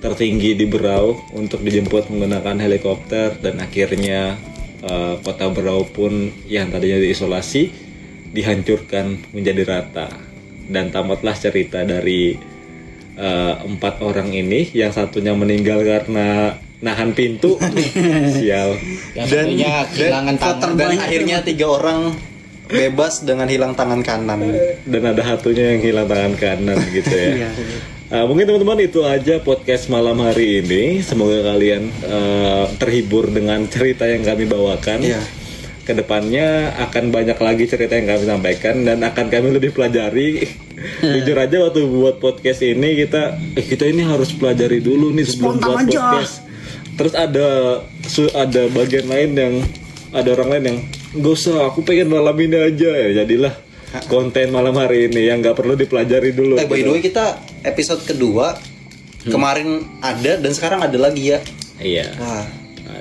tertinggi 0.00 0.56
di 0.56 0.64
Berau 0.64 1.20
untuk 1.36 1.60
dijemput 1.60 2.08
menggunakan 2.08 2.56
helikopter 2.56 3.36
dan 3.38 3.60
akhirnya 3.60 4.40
eh, 4.80 5.14
kota 5.20 5.52
Berau 5.52 5.84
pun 5.84 6.32
yang 6.48 6.72
tadinya 6.72 6.96
diisolasi 6.98 7.90
dihancurkan 8.30 9.34
menjadi 9.34 9.62
rata. 9.66 10.08
Dan 10.70 10.94
tamatlah 10.94 11.34
cerita 11.34 11.82
dari 11.82 12.38
eh, 13.18 13.54
empat 13.66 14.00
orang 14.06 14.30
ini. 14.30 14.70
Yang 14.70 15.02
satunya 15.02 15.34
meninggal 15.34 15.82
karena 15.82 16.54
nahan 16.80 17.12
pintu. 17.12 17.58
Sial. 18.38 18.78
Yang 19.18 19.26
Dan, 19.28 19.46
kehilangan 19.90 20.36
dan, 20.38 20.56
tangan 20.62 20.78
dan 20.78 20.90
akhirnya 21.02 21.36
tiga 21.42 21.66
orang 21.68 22.29
bebas 22.70 23.26
dengan 23.26 23.50
hilang 23.50 23.74
tangan 23.74 24.00
kanan. 24.00 24.40
dan 24.86 25.02
ada 25.02 25.22
hatunya 25.26 25.76
yang 25.76 25.82
hilang 25.82 26.06
tangan 26.06 26.34
kanan 26.38 26.78
gitu 26.94 27.10
ya. 27.12 27.50
Uh, 28.08 28.24
mungkin 28.30 28.46
teman-teman 28.46 28.78
itu 28.86 29.02
aja 29.02 29.42
podcast 29.42 29.90
malam 29.90 30.16
hari 30.22 30.62
ini. 30.62 31.02
Semoga 31.02 31.42
kalian 31.44 31.90
uh, 32.06 32.70
terhibur 32.78 33.28
dengan 33.28 33.66
cerita 33.66 34.06
yang 34.06 34.22
kami 34.22 34.46
bawakan. 34.46 35.02
Iya. 35.02 35.20
Ke 35.82 35.96
depannya 35.96 36.70
akan 36.78 37.10
banyak 37.10 37.38
lagi 37.42 37.64
cerita 37.66 37.98
yang 37.98 38.06
kami 38.06 38.24
sampaikan 38.24 38.86
dan 38.86 39.02
akan 39.02 39.26
kami 39.26 39.48
lebih 39.50 39.74
pelajari. 39.74 40.46
Jujur 41.18 41.36
aja 41.36 41.56
waktu 41.66 41.80
buat 41.84 42.22
podcast 42.22 42.62
ini 42.64 43.04
kita, 43.04 43.36
eh 43.58 43.66
kita 43.66 43.84
ini 43.90 44.06
harus 44.06 44.32
pelajari 44.32 44.80
dulu 44.80 45.12
nih 45.12 45.26
sebelum 45.26 45.58
buat 45.58 45.84
podcast. 45.90 46.46
Terus 46.94 47.14
ada 47.16 47.48
ada 48.36 48.62
bagian 48.72 49.08
lain 49.08 49.30
yang 49.32 49.54
ada 50.12 50.28
orang 50.34 50.48
lain 50.56 50.64
yang 50.66 50.78
gak 51.12 51.32
usah, 51.34 51.66
aku 51.66 51.82
pengen 51.82 52.06
malam 52.06 52.36
ini 52.38 52.56
aja 52.56 52.90
ya 52.90 53.22
jadilah 53.22 53.54
konten 54.06 54.54
malam 54.54 54.78
hari 54.78 55.10
ini 55.10 55.26
yang 55.26 55.42
nggak 55.42 55.58
perlu 55.58 55.74
dipelajari 55.74 56.30
dulu. 56.30 56.54
Eh 56.54 56.66
by 56.66 56.78
the 56.78 56.90
way 56.90 57.02
kita 57.02 57.34
episode 57.66 57.98
kedua 58.06 58.54
kemarin 59.26 59.82
ada 59.98 60.38
dan 60.38 60.52
sekarang 60.54 60.80
ada 60.80 60.94
lagi 60.94 61.34
ya. 61.34 61.38
Iya. 61.82 62.06
Wah, 62.14 62.46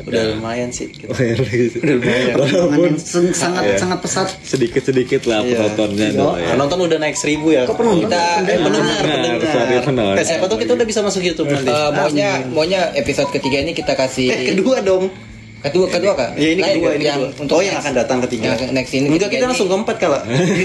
udah 0.10 0.22
lumayan 0.34 0.74
sih. 0.74 0.90
Gitu. 0.90 1.06
Perkembangan 1.06 2.80
yang 2.82 2.98
sen- 2.98 3.36
sangat 3.38 3.78
sangat 3.78 4.00
pesat. 4.02 4.28
sedikit 4.42 4.82
sedikit 4.82 5.22
lah 5.30 5.46
penontonnya 5.46 6.10
dong 6.10 6.42
ya. 6.42 6.58
Penonton 6.58 6.80
udah 6.90 6.98
naik 6.98 7.18
seribu 7.22 7.54
ya. 7.54 7.70
penonton? 7.70 8.10
Kita 8.10 8.22
eh, 8.50 8.58
pendengar, 8.58 9.02
Pendengar, 9.06 9.40
sorry, 9.46 9.78
pendengar. 9.78 9.84
pendengar. 9.86 10.16
Eh, 10.18 10.26
siapa 10.26 10.46
tuh 10.50 10.58
kita 10.58 10.72
udah 10.74 10.88
bisa 10.90 11.00
masuk 11.06 11.22
YouTube 11.22 11.54
nanti. 11.54 11.70
Eh, 11.70 11.90
maunya 11.94 12.30
maunya 12.50 12.82
episode 12.98 13.30
ketiga 13.30 13.62
ini 13.62 13.78
kita 13.78 13.94
kasih 13.94 14.34
Eh 14.34 14.58
kedua 14.58 14.82
dong. 14.82 15.29
Kedua 15.62 15.86
kedua 15.88 16.14
kak 16.14 16.30
Ya 16.36 16.50
ini 16.52 16.62
Lain, 16.62 16.76
kedua 16.78 16.92
ini 16.94 17.06
yang 17.06 17.20
kedua. 17.22 17.42
untuk 17.42 17.54
oh 17.54 17.62
yang 17.62 17.74
next. 17.74 17.84
akan 17.84 17.94
datang 17.96 18.18
ketiga. 18.24 18.46
Yang 18.50 18.72
next 18.72 18.92
ini 18.94 19.08
Enggak 19.10 19.30
kita 19.30 19.38
ini. 19.38 19.50
langsung 19.50 19.68
keempat 19.68 19.96
kala. 19.98 20.20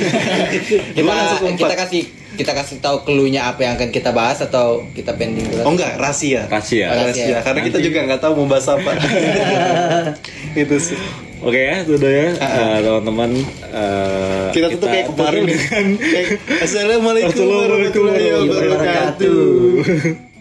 kita, 0.54 0.74
Gimana 0.92 1.18
langsung 1.20 1.40
keempat? 1.44 1.61
kita 1.61 1.74
kasih 1.78 2.02
kita 2.35 2.50
kasih 2.52 2.76
tahu 2.78 2.96
clue-nya 3.02 3.46
apa 3.46 3.62
yang 3.62 3.74
akan 3.74 3.88
kita 3.88 4.11
bahas 4.11 4.38
atau 4.40 4.83
kita 4.90 5.14
pending 5.14 5.46
dulu 5.46 5.62
Oh 5.62 5.72
enggak, 5.72 5.94
rahasia. 5.96 6.46
Rahasia. 6.48 6.90
Rahasia. 6.90 7.38
Karena 7.40 7.61
kita 7.62 7.78
juga 7.78 7.98
nggak 8.04 8.20
tahu 8.20 8.33
mau 8.37 8.46
bahas 8.48 8.66
apa. 8.66 8.90
Itu 10.59 10.76
sih. 10.76 10.98
Oke 11.38 11.61
ya, 11.61 11.85
sudah 11.85 12.09
ya 12.09 12.28
eh, 12.33 12.78
teman-teman. 12.80 13.30
eh, 13.68 14.48
Kita 14.50 14.66
tutup 14.70 14.88
kayak 14.88 15.12
kemarin 15.12 15.42
dengan 15.44 15.85
Assalamualaikum 16.59 17.44
warahmatullahi 17.44 18.26
wabarakatuh. 18.42 20.34